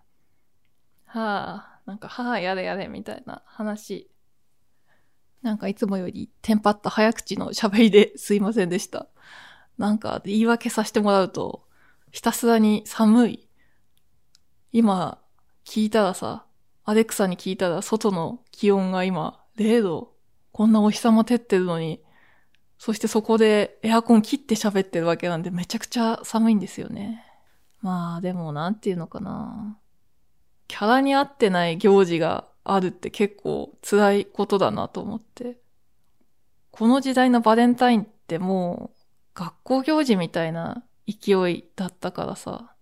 [1.06, 4.08] はあ、なんか、はあ、やれやれみたいな話。
[5.42, 9.08] なんかいつもよりテンパった早口の喋りですいませんでした。
[9.78, 11.64] なんか言い訳させてもらうと、
[12.10, 13.48] ひたすらに寒い。
[14.72, 15.18] 今、
[15.64, 16.46] 聞いたらさ、
[16.84, 20.14] アレクサに聞いたら外の気温が今0度。
[20.52, 22.00] こんなお日様照ってるのに、
[22.78, 27.24] そしてそこでエアコン切って喋ってるわけなんでめちゃくちゃ寒いんですよね。
[27.80, 29.78] まあでもなんていうのかな。
[30.68, 35.58] キャラに合ってない行事があるって結構辛いことだなと思って。
[36.70, 39.03] この時代のバレンタインってもう
[39.34, 42.74] 学校行事みたいな勢いだったからさ、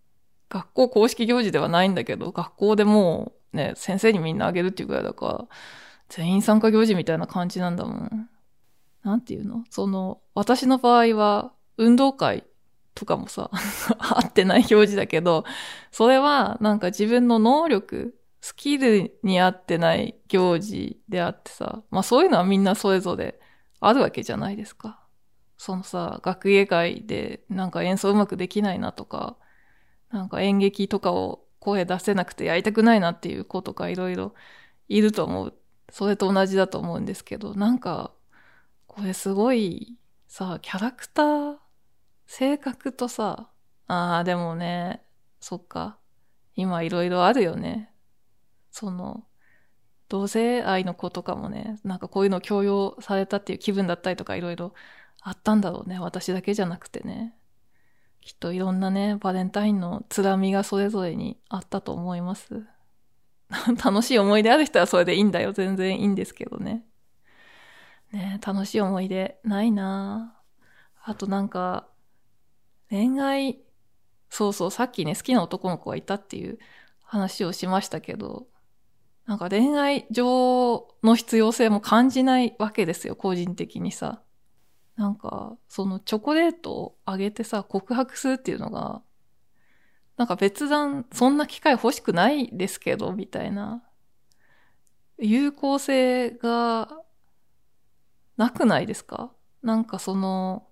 [0.51, 5.45] 学校公式行事ではないんだけど、学校でもうね、先生にみんなあげるっていうぐらいだから、
[6.09, 8.29] 全員参加行事みたいな感じなんだもん。
[9.03, 9.65] なんていうの？
[9.71, 12.45] その、私の場合は、運動会
[12.95, 13.51] とかもさ、
[13.99, 15.45] 合ってない行事だけど、
[15.91, 23.41] それはなんか自分の能力、スキルに合ってない行事であってさ、まあそういうのはみんなそれぞれ
[23.81, 25.02] あるわけじゃないですか。
[25.63, 29.37] そのさ、学芸会でなんか演奏うまくできないなとか、
[30.11, 34.35] なんか演劇とかを声出せなくてやりたくないなっていう子とかいろいろ
[34.89, 35.55] いると思う。
[35.89, 38.13] それと同じだと思うんですけど、なんか、
[38.89, 39.97] これすごい
[40.27, 41.57] さ、キャラクター、
[42.27, 43.49] 性格とさ、
[43.87, 45.05] ああ、でもね、
[45.39, 45.97] そっか。
[46.57, 47.93] 今いろいろあるよね。
[48.73, 49.25] その、
[50.09, 54.75] 同性愛の子とかもね、なんかこういうの強要されたっていう気分だったりとかいろいろ
[55.23, 55.99] あったんだろうね。
[55.99, 57.35] 私だけじゃなくてね。
[58.21, 62.67] きっといろんなね、バレンタインのつらみがそれぞれにあったと思います。
[63.85, 65.53] 楽しい思い出ある人はそれでいいんだよ。
[65.53, 66.85] 全然いいんですけどね。
[68.13, 70.39] ね楽しい思い出ないな
[71.03, 71.89] あとなんか、
[72.91, 73.61] 恋愛、
[74.31, 76.59] そうそう、さっきね、好きな男の子がいたっていう
[77.03, 78.47] 話をしましたけど、
[79.27, 84.23] なんか恋愛上の必要性も感じないわけですよ、個人的にさ。
[84.97, 89.03] なんか、そのチョコレートをあげてさ、告白するっていうのが、
[90.17, 93.83] なんか別段、そんな機会欲しくないですけど、みたいな。
[95.19, 97.01] 有効性が
[98.37, 99.33] なくないですか？
[99.63, 100.67] なんかその、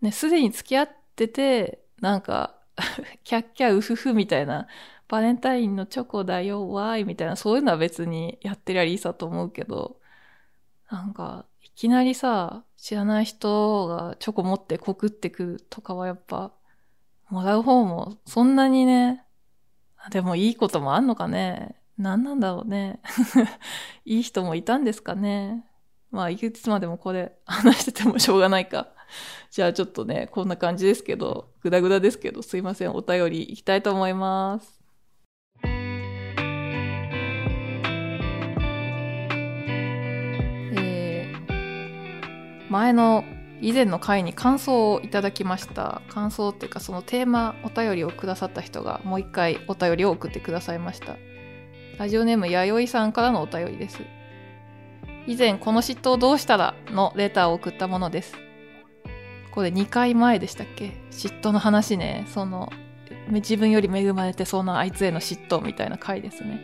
[0.00, 2.58] ね、すでに付き合ってて、なんか
[3.24, 4.68] キャッキャウフフみたいな、
[5.08, 10.00] バレンタインのチョコだよ、わーい、みたいな、そういうのは別にやってりゃいいさと思うけど、
[10.90, 16.52] なんか、いきなりさ、知らない人がチョコ持って告ってくるとかはやっぱ、
[17.28, 19.24] もらう方もそんなにね、
[20.10, 23.00] でもいいこともあんのかね何なんだろうね。
[24.06, 25.66] いい人もいたんですかね。
[26.10, 28.88] まあ、いくつまでもこれ話しててもしょうがないか。
[29.50, 32.92] じゃあちょっとね、こんな感じですけど、ぐだぐだですけど、すいません。
[32.94, 34.79] お便りいきたいと思います。
[42.70, 43.24] 前の
[43.60, 46.00] 以前の回に感想をいただきました。
[46.08, 51.16] 感想っていうかそのテーマお便りをくださった人がもう一回お便りを送ってくださいました。
[51.98, 54.00] ラジオネームやよいさんからのお便りです。
[55.26, 58.34] 以前この嫉妬をどうしたらのレターを送ったものです。
[59.50, 60.92] これ2回前でしたっけ？
[61.10, 62.24] 嫉妬の話ね。
[62.28, 62.72] その
[63.28, 66.60] 自分より恵まれてそうなあいつへの嫉妬みたいな回ですね。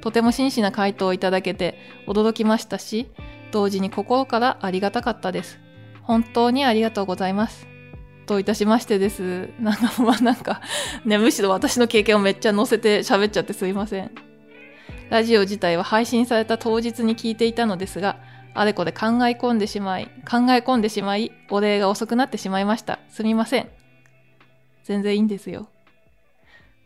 [0.00, 1.78] とても真摯な回答をいただけて
[2.08, 3.12] 驚きましたし
[3.52, 5.60] 同時に心からありがたかったです。
[6.02, 7.68] 本当にありがとうございます。
[8.26, 9.50] どういたしましてです。
[9.60, 10.60] なんか、まあなんか、
[11.04, 14.10] ね、むしろ私の経験をめっちゃ載せて喋っちゃってすいません。
[15.10, 18.16] ラジオ自体は配信された当日に聞いていたのですが、
[18.54, 22.98] あれこれ考え込んでしまい、考え込んでしまい、お礼が遅くなってしまいました。
[23.08, 23.68] すみません。
[24.84, 25.68] 全然いいんですよ。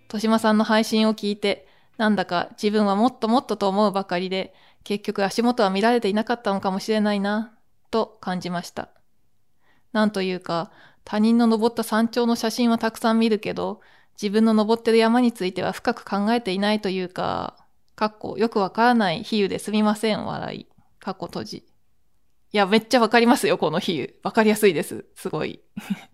[0.05, 1.67] 豊島さんの配信を聞いて、
[1.99, 4.55] なんだか自分はもっともっとと思うばかりで、
[4.87, 7.59] 結局足元は見られていなかったのかもしれないな、
[7.91, 8.91] と感じました。
[9.93, 10.71] なんというか、
[11.03, 13.81] 他人の登った山頂の写真はたくさん見るけど、
[14.15, 17.67] 自分の登ってる山については深く考えていないというか、
[17.97, 20.67] かっこよくわからない比喩ですみません、笑い。
[21.01, 21.57] かっこ閉じ。
[21.57, 21.65] い
[22.53, 24.15] や、めっちゃわかりますよ、この比喩。
[24.23, 25.05] わかりやすいです。
[25.17, 25.63] すごい。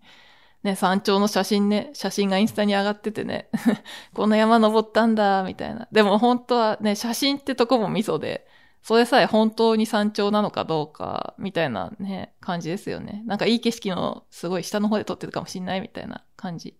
[0.63, 3.49] ね、山頂の写真ね、写真がインスタに上がっててね、
[4.15, 5.87] この山登ったんだ、みたいな。
[5.91, 8.47] でも本当はね、写真ってとこもミソで、
[8.83, 13.23] それさえ本当に山頂なのかどうか、みたいなね、感じですよね。
[13.25, 16.77] なんかいい景色のすごい下の方で撮ってるかもしんないみたいな感じ。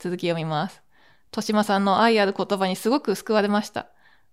[0.00, 0.82] 続き読みます。
[1.30, 3.88] としまさんの愛ある言葉にすごく救われました。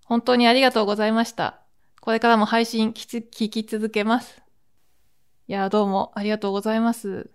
[0.06, 1.62] 本当にありがとうございました。
[2.02, 4.42] これからも配信聞き続けます。
[5.48, 7.30] いや、どうもありがとうございます。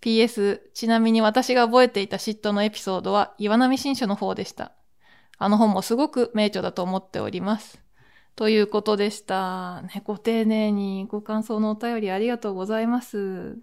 [0.00, 4.72] PS、ちなみに私が覚えていた嫉妬のエピソードは岩波新書の方でした。
[5.38, 7.83] あの本もすごく名著だと思っております。
[8.36, 9.82] ということでした。
[9.82, 13.56] ね、ご丁寧にご感想のお便りありがとうございます。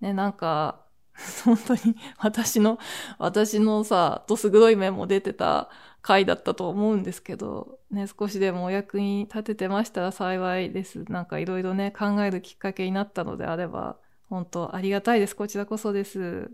[0.00, 0.84] ね、なんか、
[1.44, 2.78] 本当に私の、
[3.18, 5.70] 私のさ、どす黒い面も出てた
[6.02, 11.04] 回だったと思うんですけど、ね、少しでもお役に立ててましたら幸いです。
[11.10, 15.34] なんかいろいろね、考えるきっかけになったのであれば、本当ありがたいです。
[15.34, 16.50] こちらこそです。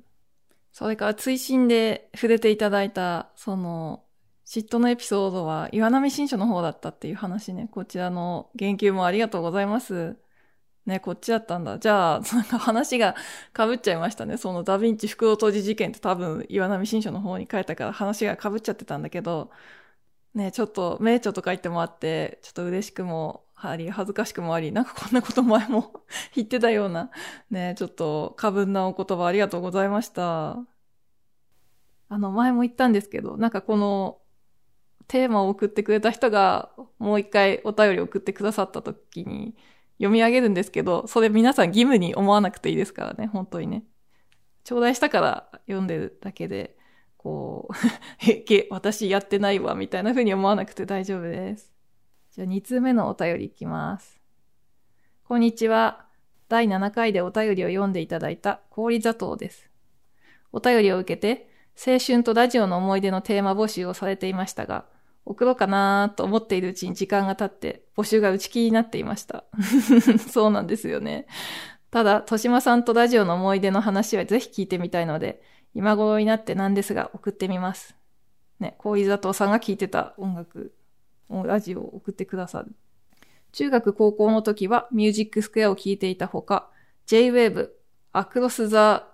[0.73, 4.06] それから追伸で触れていただいた、その、
[4.47, 7.69] 嫉妬のエピソードは岩波新書の方だったっていう話ね。
[7.73, 10.17] こちらの言及もありがとうございます。
[10.87, 11.79] ね、こっちだったんだ。
[11.81, 13.17] じゃあ、なんか話が
[13.57, 14.37] 被っちゃいましたね。
[14.37, 19.51] そのダヴィンチ袋閉じ事件って多分岩波新書の方に書いたから話が被っちゃってたんだけど、
[20.35, 26.05] ね、ちょっと名著とか言ってもあって、ちょっと嬉しくもあり、恥ずかしくもあり、なんかこんなこと前も
[26.37, 27.11] 言ってたような、
[27.51, 30.59] ね、ちょっと過分なお言葉ありがとうございました。
[32.09, 34.19] あの、前も言ったんですけど、なんかこの
[35.09, 39.55] テーマを送ってくれた人がもう一回お便り送ってくださった時に
[39.99, 43.85] 読み上げるんですけど、それ皆さん義務に思わなくていいですからね、本当にね。
[44.65, 46.77] 頂戴したから読んでるだけで、
[47.17, 47.75] こう、
[48.29, 51.73] え、け、私やってないわ、みたいな風に思わなくて大丈夫です。
[52.33, 54.21] じゃあ2通目のお便りいきます。
[55.25, 56.07] こんにちは。
[56.49, 59.71] 第7回でお便りを読んでいただいた氷砂糖です。
[60.53, 64.87] お便りを受けて、青春とラジオの思い出のテーマ募集をされていましたが、
[65.27, 69.45] 送ろうかなと思っているうちに時間が経って、募集が打ち切りになっていました。
[70.31, 71.27] そうなんですよね。
[71.91, 75.43] ただ、としまさんとラジオの思い出の話はぜひ聞いてみたいので、
[75.75, 77.97] 今頃になってなんですが送ってみます。
[78.61, 80.73] ね、氷砂糖さんが聞いてた音楽、
[81.29, 82.75] ラジオを送ってくださる。
[83.53, 86.71] 中学高校の時はミュージックスクエアを聞いていたほか、
[87.07, 87.71] J-Wave、
[88.13, 89.09] アクロス・ザ・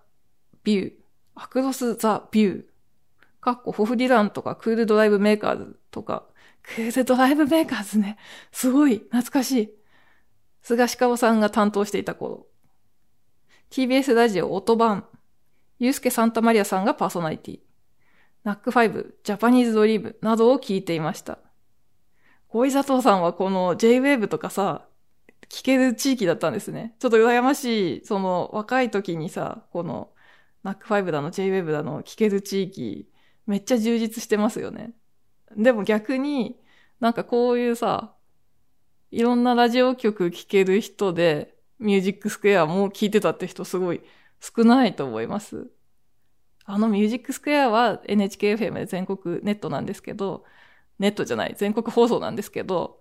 [0.63, 0.93] ビュー、
[1.35, 2.65] Across the View、
[3.43, 6.25] かっこホフディランとか Cool Drive Makers とか、
[6.63, 8.17] Cool Drive Makers ね、
[8.53, 9.71] すごい懐かしい。
[10.63, 12.47] スガシカオさんが担当していた頃。
[13.71, 15.07] TBS ラジオ音版、
[15.81, 17.61] ユースケ・サンタマリアさんがパーソナリティ、
[18.45, 21.41] NACK5、Japanese Dream などを聞いていました。
[22.47, 24.87] 小井佐藤さんはこの J-Wave とかさ、
[25.49, 26.95] 聞ける地域だったんですね。
[27.01, 30.11] ちょっと羨ましい、その若い時にさ、この
[30.63, 33.09] ナックファイブだの J-Wave だの聞ける地域、
[33.47, 34.93] めっちゃ充実してますよね。
[35.57, 36.59] でも逆に、
[37.01, 38.15] なんかこういうさ、
[39.11, 44.03] いろんなラジオ局聞ける人で、ミュージックスクエアも聞いてたって人すごい
[44.41, 45.71] 少ないと思います。
[46.65, 50.45] あのミュージックスクエアは NHKFM で全国ネットなんですけど、
[50.99, 53.01] ネットじゃない、全国放送なんですけど、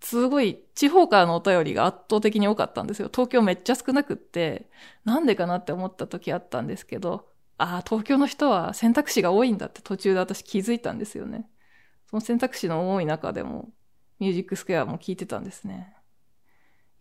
[0.00, 3.10] すごい地方からのお便りが圧倒的に多かったんですよ。
[3.12, 4.70] 東京めっちゃ少なくって、
[5.04, 7.29] なんでかなって思った時あったんですけど、
[7.62, 11.46] ああ、東京の人は選択肢が多いんだって途中で私気づいたんですよね。
[12.08, 13.68] その選択肢の多い中でも、
[14.18, 15.94] ミュージックスクエアも聞いてたんですね。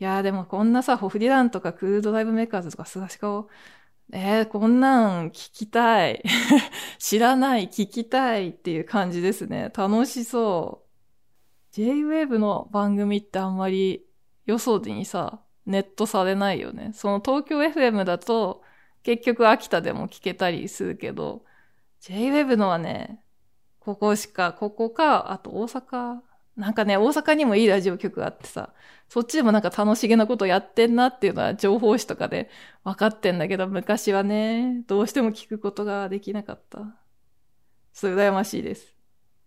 [0.01, 3.47] いやーでもこんなさ、ホフディランとかクールドライブメーカーズとかスガシカを、
[4.11, 6.23] えー、こんなん聞きたい。
[6.99, 9.71] 知らない、聞きたいっていう感じですね。
[9.73, 10.89] 楽しそう。
[11.71, 14.05] J-Wave の番組ってあんまり
[14.45, 16.91] よそにさ、ネットされないよね。
[16.93, 18.63] その東京 FM だと
[19.09, 21.43] 結局秋田でも聞けたりするけど、
[22.01, 23.23] J-Wave のはね、
[23.79, 26.19] ここしか、ここか、あと大阪
[26.55, 28.71] なんかね、大阪にもいいラジオ局があってさ、
[29.07, 32.51] そっちでもなんか楽しげなことやってんなっていうのは情報誌とかで
[32.83, 36.79] 分かってんだけど、昔はね、どうしても聞くことができなかった。
[37.91, 38.93] そう羨ましいです。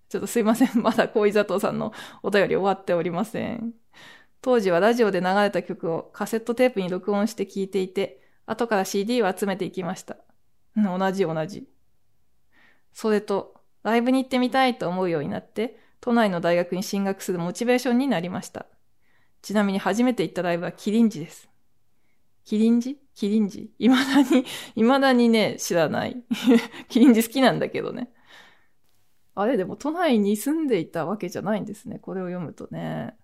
[0.08, 0.82] ちょっとすいません。
[0.82, 1.92] まだ小井佐藤さんの
[2.24, 3.74] お便り終わっておりません。
[4.40, 8.22] 当時はラジオで流れた曲をカセットテープに録音して聴いていて、
[8.53, 10.16] 後から CD を集めていきました。
[10.76, 11.66] 同じ同じ。
[12.92, 18.66] それと、ライブに行ってみたいと思うようになって、都内の大学に進学するモチベーションになりました。
[19.40, 21.48] ちなみに初めて行ったライブはキリンジです。
[22.44, 22.98] キリンジ？
[23.14, 23.70] キリンジ？
[23.78, 24.44] 未だに、
[24.74, 26.22] 未だにね、知らない。
[26.88, 28.11] キリンジ好きなんだけどね。
[29.34, 31.98] あれ、でも都内に住んでいたわけじゃないんですね。
[31.98, 33.16] これを読むとね。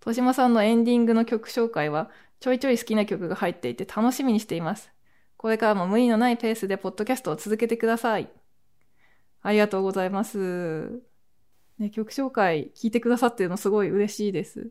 [0.00, 2.10] 戸島さんのエンディングの曲紹介は、
[2.42, 4.90] ちょいちょい好きな曲が入っていて楽しみにしています。
[5.36, 8.28] これからも無理のないペースでポッドキャストを続けてください。
[9.42, 11.00] ありがとうございます。
[11.78, 14.70] ね、曲紹介聞いてくださってるのすごい嬉しいです。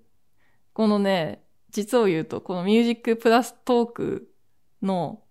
[0.74, 4.30] このね、実を言うと、このミュージックプラストーク
[4.82, 5.24] の、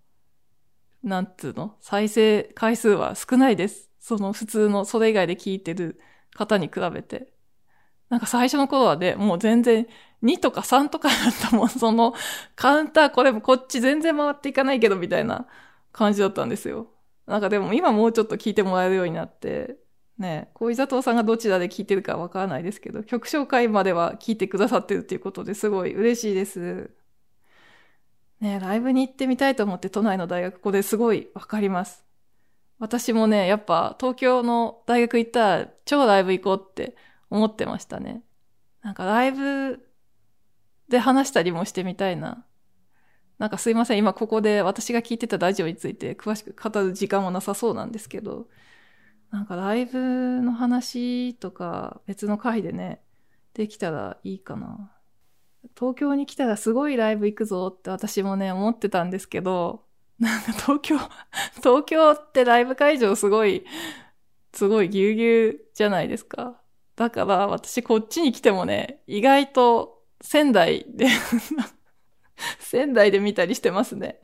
[1.03, 1.75] なんつうの？
[1.79, 3.91] 再生回数は少ないです。
[3.99, 5.99] その普通の、それ以外で聞いてる
[6.33, 7.31] 方に比べて。
[8.11, 9.87] なんか最初の頃はね、もう全然
[10.21, 11.17] 2とか3とかだっ
[11.49, 11.69] たもん。
[11.71, 12.13] その
[12.57, 15.47] カウンターこれもこっち全然回っていかないけどみたいな
[15.93, 16.87] 感じだったんですよ。
[17.25, 19.77] なんかでも今もうちょっと聞いてもらえるようになって、
[20.17, 26.91] ね、小井佐藤さんがどちらで聞いてるかわからないですけど、曲紹介までは聞いてくださってるっていうことですごい嬉しいです。
[28.41, 32.03] ね、ライブに行ってみたいと思って都内の大学、ここですごいわかります。
[32.77, 36.97] 私もね、やっぱ東京の大学行ったら超ライブ行こうって
[37.31, 38.21] 思ってましたね。
[38.83, 39.79] なんかライブ
[40.89, 42.45] で話したりもしてみたいな。
[43.39, 48.47] なんかすいません、今ここで私が聞いてたラジオについて詳しく語る時間もなさそうなんですけど、
[49.31, 53.01] なんかライブの話とか別の回でね、
[53.53, 54.91] できたらいいかな。
[55.75, 59.85] 東京に来たらすごいライブ行くぞって私もね、思ってたんですけど、
[60.19, 60.97] なんか東京、
[61.63, 63.65] 東京ってライブ会場すごい、
[64.53, 66.60] すごいぎゅうぎゅうじゃないですか。
[66.95, 71.07] だから私こっちに来てもね、意外と仙台で
[72.59, 74.19] 仙台で見たりしてますね。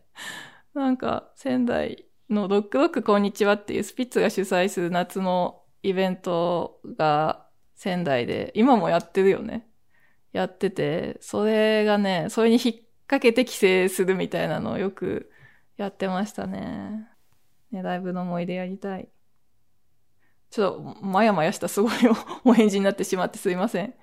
[0.73, 9.67] なんか仙台のロックロックこんにちはっていうスピッツが主催する夏のイベントが仙台で、今もやってるよね。
[10.33, 12.75] やってて、それがね、それに引っ
[13.07, 15.31] 掛けて帰省するみたいなのをよく
[15.77, 17.07] やってましたね。
[17.71, 19.09] ね、ライブの思い出やりたい。
[20.49, 21.91] ちょっと、まやまやしたすごい
[22.45, 23.93] お返事になってしまってすいません。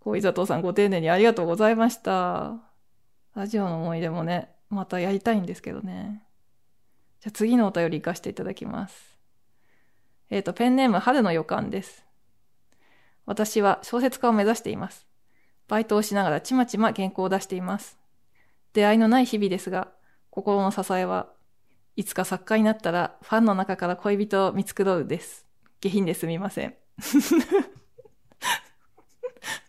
[0.00, 2.58] 小井佐藤さんご丁寧にありがとうございました。
[3.34, 6.22] ラジオの思い出もね、またやりたいんですけどね。
[7.20, 9.16] じゃあ次のお便り行かせていただきます。
[10.30, 12.04] えっ、ー、と、ペンネーム春の予感です。
[13.26, 15.06] 私は小説家を目指しています。
[15.68, 17.98] バイトをしながらちまちま原稿を出しています。
[18.72, 19.92] 出会いのない日々ですが、
[20.30, 21.28] 心の支えは
[21.96, 25.46] いつか作家になったらファンの中から恋人を見つくろうです。
[25.80, 26.74] 下品ですみません。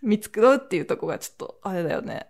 [0.01, 2.28] 見つくろうっていうとこがちょっと、あれだよね。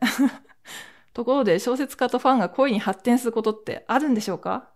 [1.14, 4.70] ところで小説家とファンが恋に発展することってあるんでしょうか？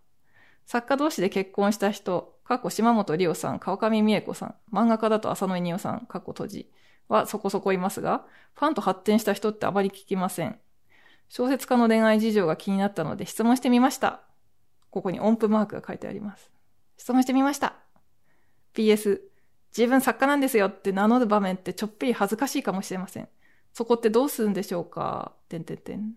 [0.66, 6.72] 作家同士で結婚した人、過去島本理夫さん、川上美恵子さん、漫画家だと浅野稲夫さん、過去閉じ
[7.08, 8.26] はそこそこいますが、
[8.56, 10.60] ファンと発展した人ってあまり聞きません。
[11.30, 14.22] 小説家の恋愛事情が気になったので質問してみました。
[14.90, 16.52] ここに音符マークが書いてあります。
[16.98, 17.76] 質問してみました。
[18.76, 19.22] PS、
[19.76, 23.28] 自分作家なんですよって名乗る場面ってちょっぴり恥ずかしいかもしれません。
[23.74, 25.34] そこってどうするんでしょうか？
[25.50, 26.14] てんてんてん。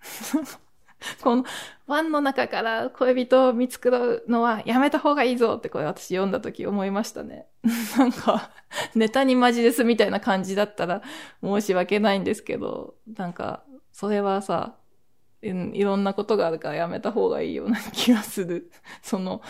[1.22, 1.44] この、
[1.86, 7.46] ワンの中から恋人を見つくるのはやめた方がいいぞってこれ私読んだ時思いましたね。
[7.96, 8.50] なんか、
[8.94, 11.02] ネタにマジですみたいな感じだったら
[11.42, 14.76] 申し訳ないんですけど、なんか、それはさ、
[15.40, 18.70] いろんなことがあるからやめた方がいいような気がする。
[19.02, 19.40] その、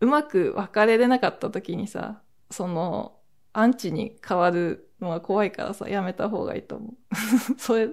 [0.00, 3.16] うまく別れれなかった時にさ、その、
[3.52, 6.94] アンチに変わるのが怖いからさ、やめた方がいいと思う。
[7.58, 7.88] それ、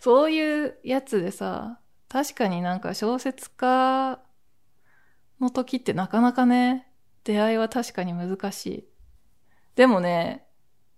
[0.00, 4.20] そういうやつでさ、確かになんか小説家
[5.40, 6.90] の時ってなかなかね、
[7.24, 8.88] 出会いは確かに難しい。
[9.76, 10.46] でもね、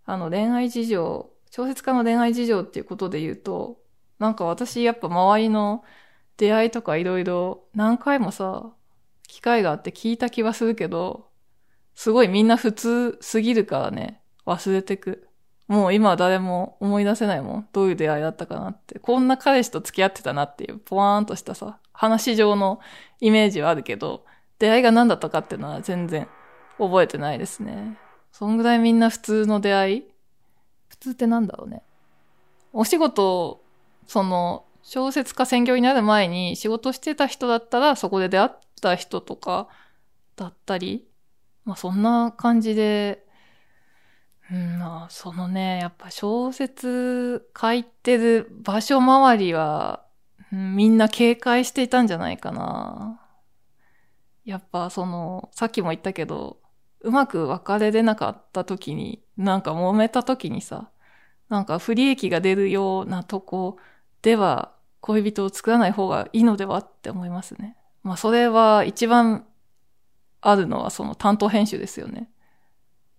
[0.04, 3.80] あの恋愛事情、小説家の恋愛事情っていうことで言うと、
[4.18, 5.84] なんか私やっぱ周りの
[6.36, 8.72] 出会いとかいろいろ何回もさ、
[9.26, 11.28] 機会があって聞いた気はするけど、
[11.94, 15.28] すごいみんな普通すぎるからね、忘れてく。
[15.66, 17.68] もう今は誰も思い出せないもん。
[17.72, 18.98] どういう出会いだったかなって。
[18.98, 22.80] こんな彼氏と付き合ってたなっていう、ポワーンとしたさ、話上の
[23.20, 24.24] イメージはあるけど、
[24.58, 26.28] 出会いが何だったかっていうのは全然
[26.78, 27.98] 覚えてないですね。
[28.30, 30.04] そんぐらいみんな普通の出会い？
[30.88, 31.82] 普通ってなんだろうね。
[32.72, 33.64] お仕事、
[34.06, 38.50] その、小説家専業になる前に仕事してた人だったらそこで出会っ
[38.80, 39.68] た人とか
[40.36, 41.08] だったり、
[41.64, 43.26] まあそんな感じで、
[44.50, 50.04] うん、まあそのね、やっぱ小説書いてる場所周りは、
[50.52, 53.20] うん、みんな警戒していたんじゃないかな。
[54.44, 56.60] やっぱその、さっきも言ったけど、
[57.00, 60.90] うまく別れれなかった時に、なんか揉めた時にさ、
[61.48, 63.78] なんか不利益が出るようなとこ
[64.22, 67.76] では恋人を作らない方がいいのではって思いますね。
[68.06, 69.44] まあそれは一番
[70.40, 72.30] あるのはその担当編集ですよね。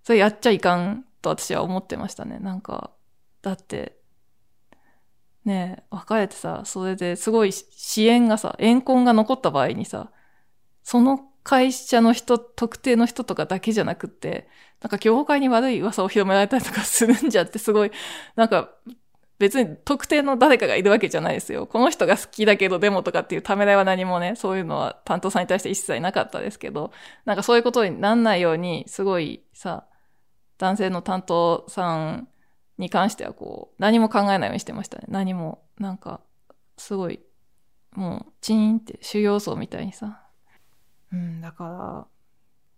[0.03, 2.39] それやっちゃいかんと私は思ってましたね。
[2.39, 2.91] なんか、
[3.41, 3.97] だって、
[5.43, 10.09] ねえ、別れてさ、それですごい支援がさ、怨恨が残った場合にさ、
[10.83, 14.47] その会社の人、特定の人とかだけじゃなくって、
[14.79, 17.91] なんか業界に悪い噂を広められたりとかするんじゃってすごい、
[18.37, 18.69] なんか
[19.39, 21.67] 別に特定の誰かがいるわけじゃないですよ。
[21.67, 26.91] この人が好きだけどデモとかっていうためらいは何もね、そういうのは担当さんに対して一切なかったですけど、
[27.25, 29.85] なんかそういうことになんないように、すごいさ、
[30.57, 32.27] 男性の担当さん
[32.77, 35.05] に関してはこう、何も考えないようにしてましたね。
[35.07, 35.63] 何も。
[35.77, 36.21] なんか、
[36.77, 37.19] すごい、
[37.91, 40.23] もう、チーンって修行僧みたいにさ。
[41.13, 42.07] うん、だか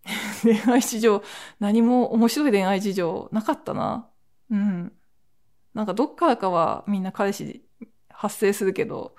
[0.05, 1.23] ら、 恋愛事情、
[1.59, 4.07] 何も面白い恋愛事情なかったな。
[4.49, 4.93] うん。
[5.79, 7.63] なんかどっからかはみんな彼氏
[8.09, 9.15] 発生するけど、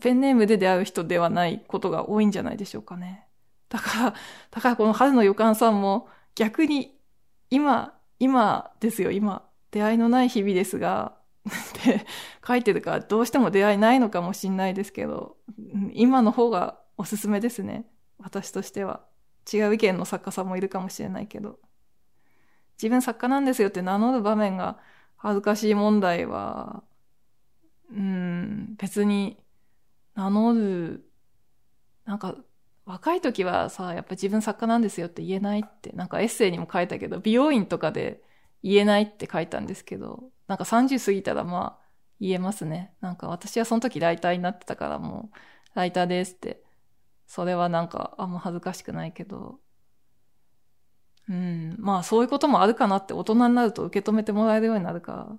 [0.00, 3.26] ペンネームで出会う人ではないことが多いんじゃないでしょうかね。
[3.68, 4.14] だから、
[4.52, 6.96] だからこの春の予感さんも逆に
[7.50, 9.46] 今、今ですよ、今。
[9.70, 11.12] 出会いのない日々ですが、
[11.46, 12.06] って
[12.48, 15.36] 書いてるからどうしても出会いないのかもしんないですけど、
[15.92, 17.84] 今の方がおすすめですね。
[18.18, 19.04] 私としては。
[19.52, 21.58] 違う意見の作家さんもいるかもしれないけど。
[22.78, 24.78] 自分作家なんですよって名乗る場面が
[25.26, 26.84] 恥ずかしい問題は、
[27.90, 29.36] うん、別に
[30.14, 31.10] 名乗る、
[32.04, 32.36] なんか、
[32.84, 38.22] 若い時はさ、やっぱ自分作家なんですよって言えないって、なんかエッセイにも書いたけど、美容院とかで
[38.62, 41.86] 言えないって書いたんですけど、なんか30過ぎたらまあ
[42.20, 42.94] 言えますね。
[43.00, 45.36] なんか私はその時ライターになってたからもう、
[45.74, 46.62] ライターですって。
[47.26, 49.58] それはなんかあんま恥ずかしくないけど、
[51.28, 51.76] うん。
[51.78, 55.38] まあそういうこともあるかなって大人になると受け止めてもらえるようになるか。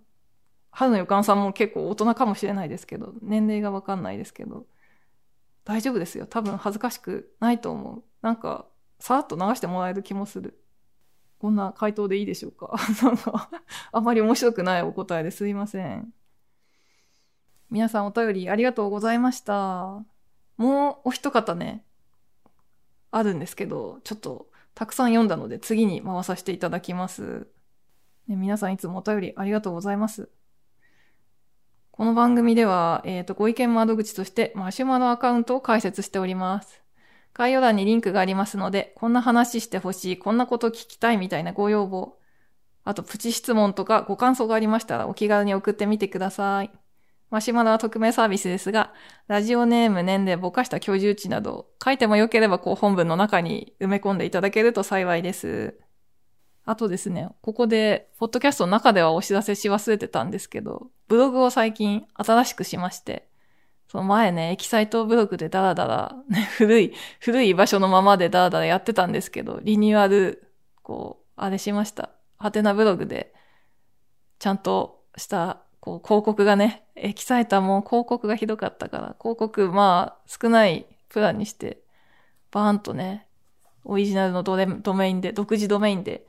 [0.71, 4.67] 春の予感さんも結構大人かもしれないですけど、年齢がわかんないですけど、
[5.65, 6.27] 大丈夫ですよ。
[6.27, 8.03] 多分恥ずかしくないと思う。
[8.21, 8.67] なんか、
[8.99, 10.61] さらっと流してもらえる気もする。
[11.39, 13.49] こんな回答でいいでしょうか なんか、
[13.91, 16.13] あまり面白くないお答えですいません。
[17.69, 20.03] 皆さんお便りありがとうございました。
[20.57, 21.85] もうお一方ね、
[23.11, 27.47] あるんですけど、ちょっとたくさん読んだので次に回させていただきます。
[28.27, 30.29] ね、皆さんいつもお便りありがとうございます。
[31.89, 36.83] この番組では、えっ、ー、と、ご意見窓口としてマシュマロアカウントを開設しております。
[37.33, 42.19] 概要欄にリンクがありますので、こんな話してほしい、こんなこと聞きたいみたいなご要望、
[42.83, 46.71] あとプチ質問とかご感想がありましたらお気軽に送ってみてください。
[47.29, 48.93] マシュマロは匿名サービスですが、
[49.27, 55.77] ラジオネーム、年齢、ぼかした居住地など、書いてもよければこう本文の中に埋め込んでいただけると幸いです。
[56.63, 63.27] あとですね、ここで、ポッドキャストの中ではお知らせし忘れてたんですけど、ブログを最近新しくしまして、
[63.89, 70.51] その前ね、エキサイトブログでダラダラ、ね、 古い、古い場所のままでダラダラやってたんですけど、リニューアル、
[70.83, 72.11] こう、あれしました。
[72.37, 73.33] ハテナブログで、
[74.39, 81.81] ちゃんとしたこう、広告がね、エキサイターも広告がひどかったから、広告、まあ、少ないプランにして、
[82.51, 83.25] バーンとね、
[83.85, 86.27] オリジナルのドドメインで、独自ドメインで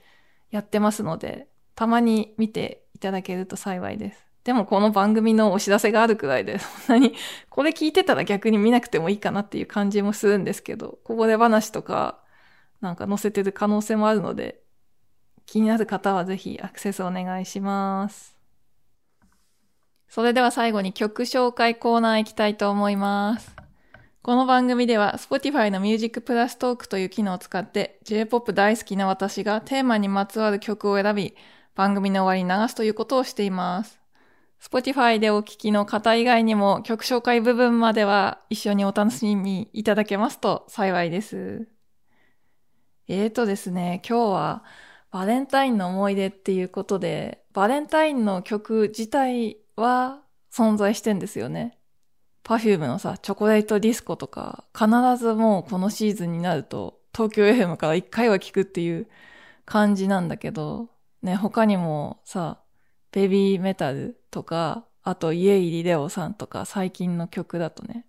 [0.52, 4.24] やってますので、たまに見ていただけると幸いです。
[4.44, 7.14] でもこの番組のお知らせがあるくらいで、 そんなに、
[7.50, 12.20] これ聞いてたら逆に見なくてもいいかなっていう感じもするんですけど、こぼれ話とか、
[12.80, 14.62] なんか載せてる可能性もあるので、
[15.46, 18.37] 気になる方はぜひアクセスお願いします。
[20.08, 23.54] それでは最後に曲紹介コーナー行きたいと思います。
[24.22, 31.34] この番組では Spotify の Music Plus Talk という機能を使って J-POP 大好きな私がテーマにまつわる曲を選び
[31.74, 34.00] 番組の終わりに流すということをしています。
[34.62, 41.68] Spotify でお聴きの方以外にも曲紹介部分までは一緒にお楽しみいただけますと幸いです。
[43.08, 44.64] えーとですね、今日は
[45.10, 50.22] バレンタインの思い出っていうことで、バレンタインの曲自体は
[50.52, 51.78] 存在してんですよね。
[52.42, 59.08] パフュームのさ、チョコレートディスコとか、必ずもうこのシーズンになると、東京 FM から一回は聞くっていう
[59.66, 60.88] 感じなんだけど、
[61.22, 62.62] ね、他にもさ、
[63.12, 68.06] ベビーメタルとか、あと家入りレオさんとか最近の曲だとね、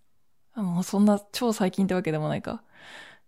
[0.56, 2.64] もうそんな超最近ってわけでもないか。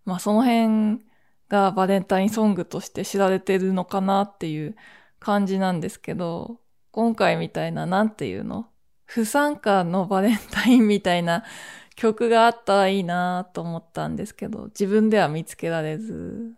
[0.04, 1.04] まあその辺
[1.48, 4.76] がバレンタインソングとして知られてるのかなっていう
[5.20, 6.61] 感じなんですけど、
[6.92, 8.66] 今回みたいな、なんていうの？
[9.06, 11.44] 不参加のバレンタインみたいな
[11.96, 16.54] 曲があったらいいなと思ったんですけど、自分では見つけられず、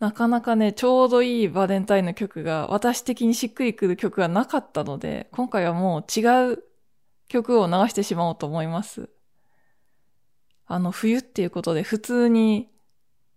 [0.00, 6.64] なかなかね、ちょうどいいバレンタインの曲が、私的にしっくりくる曲がなかったので、今回はもう違う
[7.28, 9.08] 曲を流してしまおうと思います。
[10.66, 12.70] あの、冬っていうことで普通に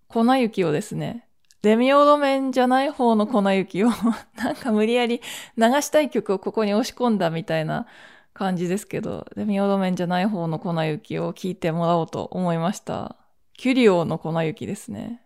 [0.08, 1.27] 粉雪をですね、
[1.68, 3.90] デミオロメンじゃない方の粉雪を
[4.42, 5.22] なんか無理やり
[5.58, 7.88] 流したい曲をここに押し込んだみたいな
[8.34, 13.18] 感じですけど、デミオロメンじゃない方の粉雪を聞いてもらおうと思いました。
[13.52, 15.22] キュリオの粉雪ですね。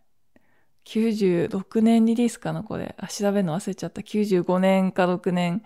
[0.86, 2.96] 96年リリースかな、これ。
[2.98, 4.02] あ、調べるの忘れちゃった。
[4.02, 5.62] 95年か6年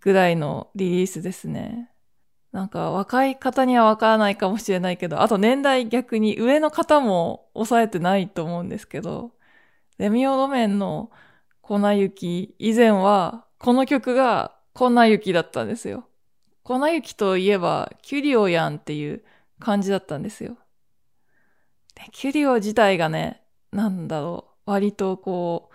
[0.00, 1.92] ぐらいのリリースですね。
[2.50, 9.35] なんか若い方にはわからないかもしれないけど、あと年代逆に上の方も抑えてないと思うんですけど、
[9.98, 11.10] レミオロメンの
[11.62, 16.06] 粉雪、以前はこの曲が粉雪だったんですよ。
[16.62, 19.24] 粉雪といえばキュリオやんっていう
[19.58, 20.58] 感じだったんですよ。
[21.94, 23.42] でキュリオ自体がね、
[23.72, 25.74] なんだろう、割とこう、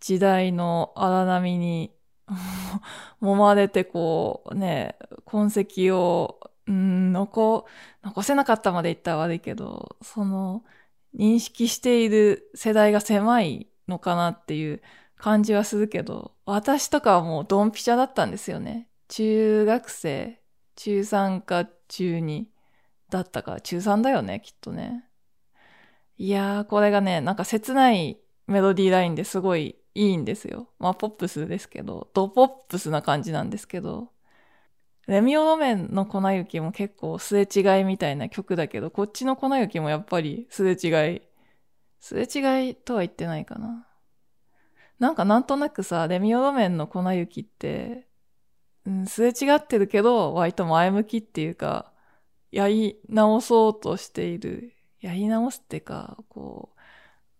[0.00, 1.94] 時代の荒波に
[3.22, 4.96] 揉まれてこうね、
[5.26, 7.66] 痕跡を、うん、残、
[8.02, 10.64] 残せなかったまで言ったら悪いけど、その、
[11.16, 14.82] 認識している世代が狭いのかなっていう
[15.16, 18.88] 感じはするけど、私とかはもうドンピシャだったんですよね。
[19.08, 20.40] 中学生、
[20.76, 22.44] 中3か中2
[23.10, 25.04] だったから、中3だよね、きっとね。
[26.16, 30.68] いやー、これがね、なんか切ないメロディーラインですごいいいんですよ。
[30.78, 34.10] まあ、ポップスですけど、ドポップスな感じなんですけど、
[35.06, 41.22] レミオロメンの粉雪も結構すれ違いみたいな曲だけど、こっちの粉雪もやっぱりすれ違い。
[42.00, 43.86] すれ違いとは言ってないかな。
[44.98, 48.06] なんかなんとなくさ、レミオロメンの粉雪って、
[48.86, 51.92] うん、すれ違ってるけど、割と前向きっていうか、
[52.52, 54.74] やり直そうとしている。
[55.00, 56.80] やり直すってか、こう、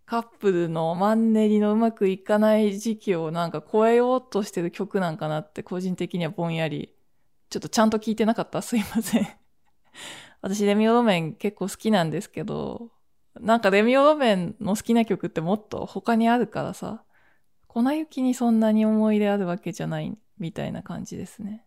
[0.06, 6.94] カップルのマンネリのうまくいかない時期をなんか超えようとしてる曲なんかなって個人的にはぼんやり。
[7.50, 8.62] ちょっとちゃんと聞いてなかった？
[8.62, 9.28] すいません
[10.40, 12.90] 私レミオロメン結構好きなんですけど、
[13.38, 17.04] なんかレミオロメンの好きな曲ってもっと他にあるからさ、
[17.66, 21.66] 粉雪にそんなに思い入れあるわけじゃないみたいな感じですね。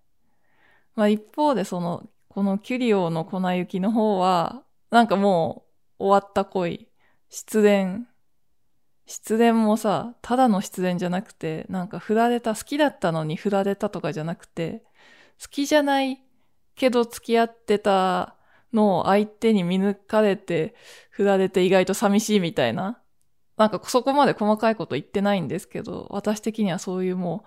[0.95, 5.65] まあ一方でその、このキュリオの粉雪の方は、なんかも
[5.99, 6.89] う終わった恋、
[7.29, 8.07] 失恋
[9.05, 14.83] 失恋もさ、ただの失恋じゃなくて、なんか振られた、好きだったのに振られたとかじゃなくて、
[15.41, 16.21] 好きじゃない
[16.75, 18.35] けど付き合ってた
[18.73, 20.75] のを相手に見抜かれて、
[21.11, 22.99] 振られて意外と寂しいみたいな。
[23.57, 27.45] なんかそこまで細かいこと言ってないんですけど、私的にはそういうも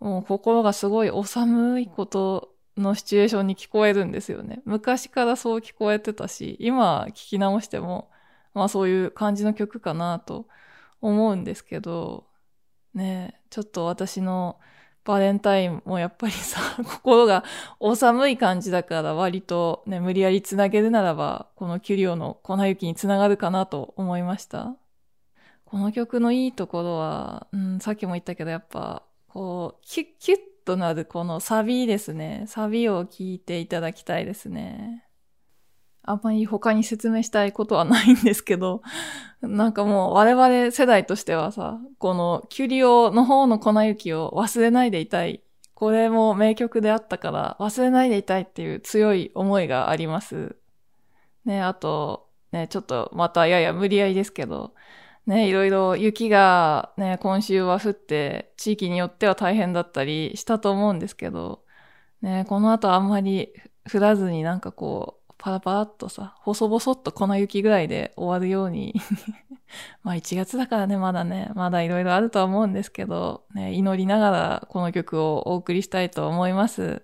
[0.00, 4.62] う、もう心がすごいお寒いことのシチュエーションに聞こえるんですよね。
[4.64, 8.10] 昔からそう聞こえてたし、今聞き直しても、
[8.54, 10.46] まあそういう感じの曲かなと
[11.00, 12.26] 思うんですけど、
[12.94, 14.58] ねちょっと私の
[15.04, 17.44] バレンタインもやっぱりさ、 心が
[17.80, 24.76] お寒い感じだから割とね、無理やりつなげるならば、このキュリオの粉雪につながるかなと思いました。
[25.64, 32.44] この曲のいいところは、うん、さっきも言ったけどやっぱ、こう、キュッキュッとなるこのサビですね。
[32.46, 35.04] サビを聴いていただきたいですね。
[36.04, 38.82] あんまり他に説明したいことはないんですけど、
[39.40, 45.42] なんかもう我々世代としてはさ、このキュリオの方の粉雪を忘れないでいたい。
[45.74, 50.56] これも名曲であったから忘れないでいたいっていう強い思いがあります。
[51.44, 54.74] ね、あと、ね、ちょっとまたやや無理やりですけど、
[55.26, 61.64] ね、いろいろ雪がね、今週は降って、地域によっては大変だったりしたと思うんですけど、
[62.22, 63.52] ね、この後あんまり
[63.92, 68.94] 降らずになんかこう、パラパラっとさ、細々っと粉雪ぐらいで終わるように
[70.04, 77.02] まあ1月だからね、まだね、まだいろいろあるとは思うんですけど、ね、祈りながらこの曲をお送りしたいと思います。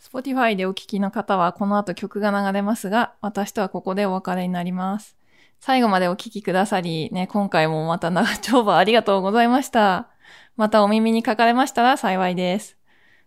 [0.00, 5.18] Spotify でお聴きの方はこの後曲が流れますが、私とはここでお別れになります。
[5.60, 10.08] 最後までお聴きくださり、ね、今回もまた長丁場ありがとうございました。
[10.56, 12.78] またお耳にかかれましたら幸いです。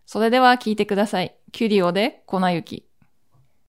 [0.04, 1.36] それでは聴いてください。
[1.52, 2.88] キュリオで粉雪。